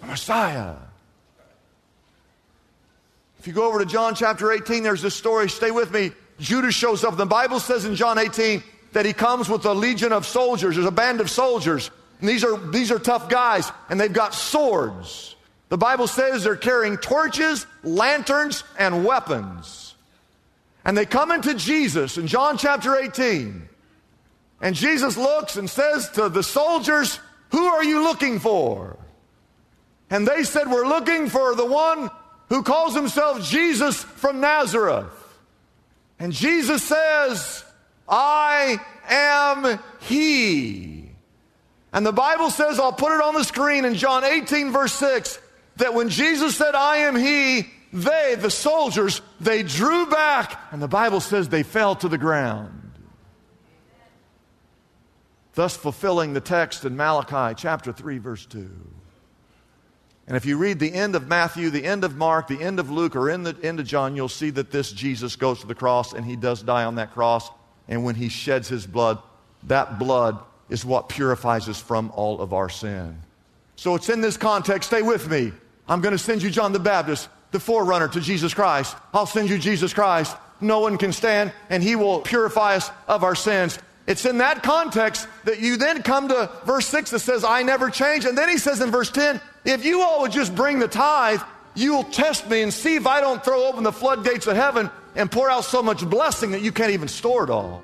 The 0.00 0.06
Messiah. 0.06 0.76
If 3.42 3.48
you 3.48 3.54
go 3.54 3.66
over 3.66 3.80
to 3.80 3.86
John 3.86 4.14
chapter 4.14 4.52
18, 4.52 4.84
there's 4.84 5.02
this 5.02 5.16
story. 5.16 5.50
Stay 5.50 5.72
with 5.72 5.92
me. 5.92 6.12
Judas 6.38 6.76
shows 6.76 7.02
up. 7.02 7.16
The 7.16 7.26
Bible 7.26 7.58
says 7.58 7.84
in 7.84 7.96
John 7.96 8.16
18 8.16 8.62
that 8.92 9.04
he 9.04 9.12
comes 9.12 9.48
with 9.48 9.64
a 9.64 9.74
legion 9.74 10.12
of 10.12 10.28
soldiers. 10.28 10.76
There's 10.76 10.86
a 10.86 10.92
band 10.92 11.20
of 11.20 11.28
soldiers. 11.28 11.90
And 12.20 12.28
these 12.28 12.44
are, 12.44 12.56
these 12.56 12.92
are 12.92 13.00
tough 13.00 13.28
guys, 13.28 13.72
and 13.88 14.00
they've 14.00 14.12
got 14.12 14.32
swords. 14.32 15.34
The 15.70 15.76
Bible 15.76 16.06
says 16.06 16.44
they're 16.44 16.54
carrying 16.54 16.98
torches, 16.98 17.66
lanterns, 17.82 18.62
and 18.78 19.04
weapons. 19.04 19.96
And 20.84 20.96
they 20.96 21.04
come 21.04 21.32
into 21.32 21.54
Jesus 21.54 22.18
in 22.18 22.28
John 22.28 22.58
chapter 22.58 22.94
18. 22.94 23.68
And 24.60 24.76
Jesus 24.76 25.16
looks 25.16 25.56
and 25.56 25.68
says 25.68 26.10
to 26.10 26.28
the 26.28 26.44
soldiers, 26.44 27.18
Who 27.50 27.64
are 27.64 27.82
you 27.82 28.04
looking 28.04 28.38
for? 28.38 28.98
And 30.10 30.28
they 30.28 30.44
said, 30.44 30.70
We're 30.70 30.86
looking 30.86 31.28
for 31.28 31.56
the 31.56 31.66
one 31.66 32.08
who 32.52 32.62
calls 32.62 32.94
himself 32.94 33.42
Jesus 33.42 34.02
from 34.04 34.38
Nazareth. 34.40 35.10
And 36.18 36.34
Jesus 36.34 36.82
says, 36.82 37.64
I 38.06 38.78
am 39.08 39.78
he. 40.00 41.08
And 41.94 42.04
the 42.04 42.12
Bible 42.12 42.50
says, 42.50 42.78
I'll 42.78 42.92
put 42.92 43.14
it 43.14 43.22
on 43.22 43.32
the 43.32 43.42
screen 43.42 43.86
in 43.86 43.94
John 43.94 44.22
18, 44.22 44.70
verse 44.70 44.92
6, 44.92 45.40
that 45.76 45.94
when 45.94 46.10
Jesus 46.10 46.54
said, 46.54 46.74
I 46.74 46.98
am 46.98 47.16
he, 47.16 47.70
they, 47.90 48.36
the 48.38 48.50
soldiers, 48.50 49.22
they 49.40 49.62
drew 49.62 50.04
back. 50.04 50.60
And 50.72 50.82
the 50.82 50.88
Bible 50.88 51.20
says 51.20 51.48
they 51.48 51.62
fell 51.62 51.96
to 51.96 52.08
the 52.08 52.18
ground 52.18 52.80
thus 55.54 55.74
fulfilling 55.74 56.34
the 56.34 56.40
text 56.40 56.84
in 56.84 56.96
Malachi 56.96 57.54
chapter 57.56 57.92
3, 57.92 58.18
verse 58.18 58.46
2. 58.46 58.70
And 60.26 60.36
if 60.36 60.46
you 60.46 60.56
read 60.56 60.78
the 60.78 60.92
end 60.92 61.16
of 61.16 61.26
Matthew, 61.26 61.70
the 61.70 61.84
end 61.84 62.04
of 62.04 62.16
Mark, 62.16 62.46
the 62.46 62.60
end 62.62 62.78
of 62.78 62.90
Luke, 62.90 63.16
or 63.16 63.28
in 63.28 63.42
the 63.42 63.56
end 63.62 63.80
of 63.80 63.86
John, 63.86 64.14
you'll 64.14 64.28
see 64.28 64.50
that 64.50 64.70
this 64.70 64.92
Jesus 64.92 65.36
goes 65.36 65.60
to 65.60 65.66
the 65.66 65.74
cross 65.74 66.12
and 66.12 66.24
he 66.24 66.36
does 66.36 66.62
die 66.62 66.84
on 66.84 66.94
that 66.94 67.12
cross. 67.12 67.50
And 67.88 68.04
when 68.04 68.14
he 68.14 68.28
sheds 68.28 68.68
his 68.68 68.86
blood, 68.86 69.18
that 69.64 69.98
blood 69.98 70.38
is 70.70 70.84
what 70.84 71.08
purifies 71.08 71.68
us 71.68 71.80
from 71.80 72.12
all 72.14 72.40
of 72.40 72.52
our 72.52 72.68
sin. 72.68 73.18
So 73.76 73.94
it's 73.94 74.08
in 74.08 74.20
this 74.20 74.36
context. 74.36 74.88
Stay 74.88 75.02
with 75.02 75.28
me. 75.28 75.52
I'm 75.88 76.00
going 76.00 76.12
to 76.12 76.18
send 76.18 76.42
you 76.42 76.50
John 76.50 76.72
the 76.72 76.78
Baptist, 76.78 77.28
the 77.50 77.60
forerunner 77.60 78.08
to 78.08 78.20
Jesus 78.20 78.54
Christ. 78.54 78.96
I'll 79.12 79.26
send 79.26 79.50
you 79.50 79.58
Jesus 79.58 79.92
Christ. 79.92 80.36
No 80.60 80.78
one 80.78 80.96
can 80.96 81.12
stand, 81.12 81.52
and 81.68 81.82
he 81.82 81.96
will 81.96 82.20
purify 82.20 82.76
us 82.76 82.90
of 83.08 83.24
our 83.24 83.34
sins. 83.34 83.78
It's 84.06 84.24
in 84.24 84.38
that 84.38 84.62
context 84.62 85.26
that 85.44 85.60
you 85.60 85.76
then 85.76 86.02
come 86.02 86.28
to 86.28 86.50
verse 86.64 86.86
6 86.86 87.10
that 87.10 87.18
says, 87.18 87.44
I 87.44 87.62
never 87.62 87.90
change. 87.90 88.24
And 88.24 88.38
then 88.38 88.48
he 88.48 88.58
says 88.58 88.80
in 88.80 88.90
verse 88.90 89.10
10, 89.10 89.40
if 89.64 89.84
you 89.84 90.00
all 90.02 90.22
would 90.22 90.32
just 90.32 90.54
bring 90.54 90.78
the 90.78 90.88
tithe, 90.88 91.40
you'll 91.74 92.04
test 92.04 92.48
me 92.48 92.62
and 92.62 92.72
see 92.72 92.96
if 92.96 93.06
I 93.06 93.20
don't 93.20 93.44
throw 93.44 93.66
open 93.66 93.84
the 93.84 93.92
floodgates 93.92 94.46
of 94.46 94.56
heaven 94.56 94.90
and 95.14 95.30
pour 95.30 95.50
out 95.50 95.64
so 95.64 95.82
much 95.82 96.08
blessing 96.08 96.50
that 96.52 96.62
you 96.62 96.72
can't 96.72 96.90
even 96.90 97.08
store 97.08 97.44
it 97.44 97.50
all. 97.50 97.82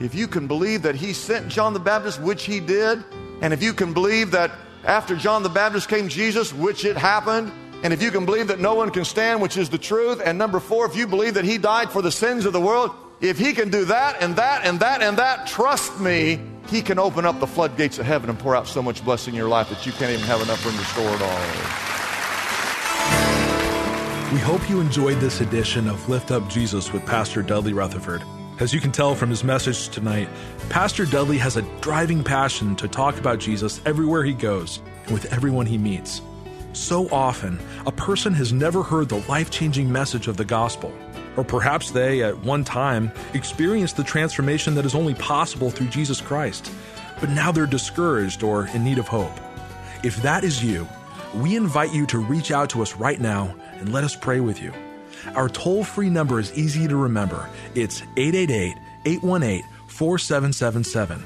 If 0.00 0.14
you 0.14 0.28
can 0.28 0.46
believe 0.46 0.82
that 0.82 0.94
he 0.94 1.12
sent 1.12 1.48
John 1.48 1.72
the 1.72 1.80
Baptist, 1.80 2.20
which 2.20 2.44
he 2.44 2.60
did, 2.60 3.02
and 3.40 3.52
if 3.52 3.62
you 3.62 3.72
can 3.72 3.92
believe 3.92 4.30
that 4.32 4.52
after 4.84 5.16
John 5.16 5.42
the 5.42 5.48
Baptist 5.48 5.88
came 5.88 6.08
Jesus, 6.08 6.52
which 6.52 6.84
it 6.84 6.96
happened, 6.96 7.52
and 7.82 7.92
if 7.92 8.02
you 8.02 8.10
can 8.10 8.24
believe 8.24 8.48
that 8.48 8.60
no 8.60 8.74
one 8.74 8.90
can 8.90 9.04
stand, 9.04 9.40
which 9.40 9.56
is 9.56 9.68
the 9.68 9.78
truth, 9.78 10.20
and 10.24 10.36
number 10.36 10.60
four, 10.60 10.86
if 10.86 10.96
you 10.96 11.06
believe 11.06 11.34
that 11.34 11.44
he 11.44 11.58
died 11.58 11.90
for 11.90 12.02
the 12.02 12.10
sins 12.12 12.44
of 12.44 12.52
the 12.52 12.60
world, 12.60 12.92
if 13.20 13.38
he 13.38 13.52
can 13.52 13.70
do 13.70 13.84
that 13.86 14.22
and 14.22 14.36
that 14.36 14.64
and 14.64 14.80
that 14.80 15.02
and 15.02 15.16
that, 15.18 15.46
trust 15.46 16.00
me, 16.00 16.40
he 16.68 16.82
can 16.82 16.98
open 16.98 17.24
up 17.24 17.40
the 17.40 17.46
floodgates 17.46 17.98
of 17.98 18.06
heaven 18.06 18.28
and 18.28 18.38
pour 18.38 18.54
out 18.54 18.66
so 18.66 18.82
much 18.82 19.04
blessing 19.04 19.34
in 19.34 19.38
your 19.38 19.48
life 19.48 19.70
that 19.70 19.86
you 19.86 19.92
can't 19.92 20.12
even 20.12 20.24
have 20.24 20.42
enough 20.42 20.64
room 20.64 20.76
to 20.76 20.84
store 20.84 21.14
it 21.14 21.22
all. 21.22 21.88
We 24.32 24.38
hope 24.38 24.68
you 24.68 24.80
enjoyed 24.80 25.18
this 25.20 25.40
edition 25.40 25.88
of 25.88 26.06
Lift 26.10 26.30
Up 26.30 26.46
Jesus 26.50 26.92
with 26.92 27.06
Pastor 27.06 27.42
Dudley 27.42 27.72
Rutherford. 27.72 28.22
As 28.60 28.74
you 28.74 28.80
can 28.80 28.92
tell 28.92 29.14
from 29.14 29.30
his 29.30 29.42
message 29.42 29.88
tonight, 29.88 30.28
Pastor 30.68 31.06
Dudley 31.06 31.38
has 31.38 31.56
a 31.56 31.62
driving 31.80 32.22
passion 32.22 32.76
to 32.76 32.88
talk 32.88 33.16
about 33.16 33.38
Jesus 33.38 33.80
everywhere 33.86 34.24
he 34.24 34.34
goes 34.34 34.82
and 35.04 35.14
with 35.14 35.32
everyone 35.32 35.64
he 35.64 35.78
meets. 35.78 36.20
So 36.74 37.08
often, 37.08 37.58
a 37.86 37.92
person 37.92 38.34
has 38.34 38.52
never 38.52 38.82
heard 38.82 39.08
the 39.08 39.24
life 39.28 39.50
changing 39.50 39.90
message 39.90 40.28
of 40.28 40.36
the 40.36 40.44
gospel. 40.44 40.92
Or 41.38 41.44
perhaps 41.44 41.92
they, 41.92 42.24
at 42.24 42.36
one 42.40 42.64
time, 42.64 43.12
experienced 43.32 43.96
the 43.96 44.02
transformation 44.02 44.74
that 44.74 44.84
is 44.84 44.96
only 44.96 45.14
possible 45.14 45.70
through 45.70 45.86
Jesus 45.86 46.20
Christ, 46.20 46.68
but 47.20 47.30
now 47.30 47.52
they're 47.52 47.64
discouraged 47.64 48.42
or 48.42 48.66
in 48.74 48.82
need 48.82 48.98
of 48.98 49.06
hope. 49.06 49.30
If 50.02 50.20
that 50.22 50.42
is 50.42 50.64
you, 50.64 50.88
we 51.36 51.54
invite 51.54 51.94
you 51.94 52.06
to 52.06 52.18
reach 52.18 52.50
out 52.50 52.70
to 52.70 52.82
us 52.82 52.96
right 52.96 53.20
now 53.20 53.54
and 53.74 53.92
let 53.92 54.02
us 54.02 54.16
pray 54.16 54.40
with 54.40 54.60
you. 54.60 54.72
Our 55.36 55.48
toll 55.48 55.84
free 55.84 56.10
number 56.10 56.40
is 56.40 56.52
easy 56.58 56.88
to 56.88 56.96
remember. 56.96 57.48
It's 57.76 58.02
888 58.16 58.76
818 59.04 59.64
4777. 59.86 61.24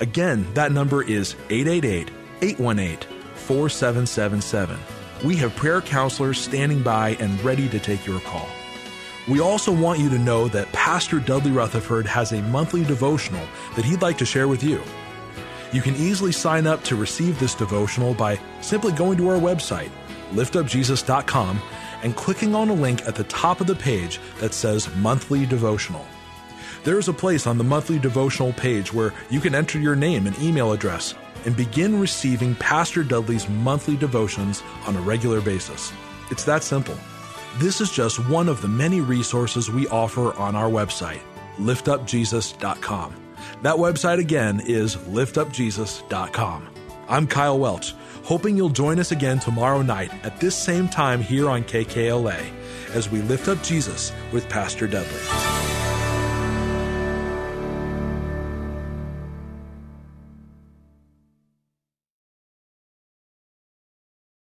Again, 0.00 0.52
that 0.54 0.72
number 0.72 1.04
is 1.04 1.36
888 1.48 2.10
818 2.42 3.08
4777. 3.36 4.76
We 5.24 5.36
have 5.36 5.54
prayer 5.54 5.80
counselors 5.80 6.40
standing 6.40 6.82
by 6.82 7.10
and 7.20 7.40
ready 7.44 7.68
to 7.68 7.78
take 7.78 8.04
your 8.04 8.18
call. 8.18 8.48
We 9.26 9.40
also 9.40 9.72
want 9.72 10.00
you 10.00 10.10
to 10.10 10.18
know 10.18 10.48
that 10.48 10.70
Pastor 10.72 11.18
Dudley 11.18 11.50
Rutherford 11.50 12.06
has 12.06 12.32
a 12.32 12.42
monthly 12.42 12.84
devotional 12.84 13.46
that 13.74 13.84
he'd 13.84 14.02
like 14.02 14.18
to 14.18 14.26
share 14.26 14.48
with 14.48 14.62
you. 14.62 14.82
You 15.72 15.80
can 15.80 15.96
easily 15.96 16.30
sign 16.30 16.66
up 16.66 16.84
to 16.84 16.96
receive 16.96 17.40
this 17.40 17.54
devotional 17.54 18.12
by 18.12 18.38
simply 18.60 18.92
going 18.92 19.16
to 19.16 19.28
our 19.30 19.38
website, 19.38 19.90
liftupjesus.com, 20.32 21.60
and 22.02 22.14
clicking 22.14 22.54
on 22.54 22.68
a 22.68 22.74
link 22.74 23.06
at 23.08 23.14
the 23.14 23.24
top 23.24 23.62
of 23.62 23.66
the 23.66 23.74
page 23.74 24.20
that 24.40 24.52
says 24.52 24.94
Monthly 24.96 25.46
Devotional. 25.46 26.06
There 26.84 26.98
is 26.98 27.08
a 27.08 27.14
place 27.14 27.46
on 27.46 27.56
the 27.56 27.64
monthly 27.64 27.98
devotional 27.98 28.52
page 28.52 28.92
where 28.92 29.14
you 29.30 29.40
can 29.40 29.54
enter 29.54 29.78
your 29.78 29.96
name 29.96 30.26
and 30.26 30.38
email 30.38 30.72
address 30.72 31.14
and 31.46 31.56
begin 31.56 31.98
receiving 31.98 32.54
Pastor 32.56 33.02
Dudley's 33.02 33.48
monthly 33.48 33.96
devotions 33.96 34.62
on 34.86 34.96
a 34.96 35.00
regular 35.00 35.40
basis. 35.40 35.94
It's 36.30 36.44
that 36.44 36.62
simple. 36.62 36.98
This 37.58 37.80
is 37.80 37.92
just 37.92 38.18
one 38.28 38.48
of 38.48 38.60
the 38.62 38.68
many 38.68 39.00
resources 39.00 39.70
we 39.70 39.86
offer 39.86 40.34
on 40.34 40.56
our 40.56 40.68
website, 40.68 41.20
liftupjesus.com. 41.58 43.14
That 43.62 43.76
website 43.76 44.18
again 44.18 44.60
is 44.66 44.96
liftupjesus.com. 44.96 46.68
I'm 47.08 47.28
Kyle 47.28 47.58
Welch, 47.58 47.94
hoping 48.24 48.56
you'll 48.56 48.70
join 48.70 48.98
us 48.98 49.12
again 49.12 49.38
tomorrow 49.38 49.82
night 49.82 50.10
at 50.24 50.40
this 50.40 50.56
same 50.56 50.88
time 50.88 51.20
here 51.20 51.48
on 51.48 51.62
KKLA 51.62 52.44
as 52.92 53.08
we 53.08 53.22
lift 53.22 53.46
up 53.46 53.62
Jesus 53.62 54.10
with 54.32 54.48
Pastor 54.48 54.88
Dudley. 54.88 55.63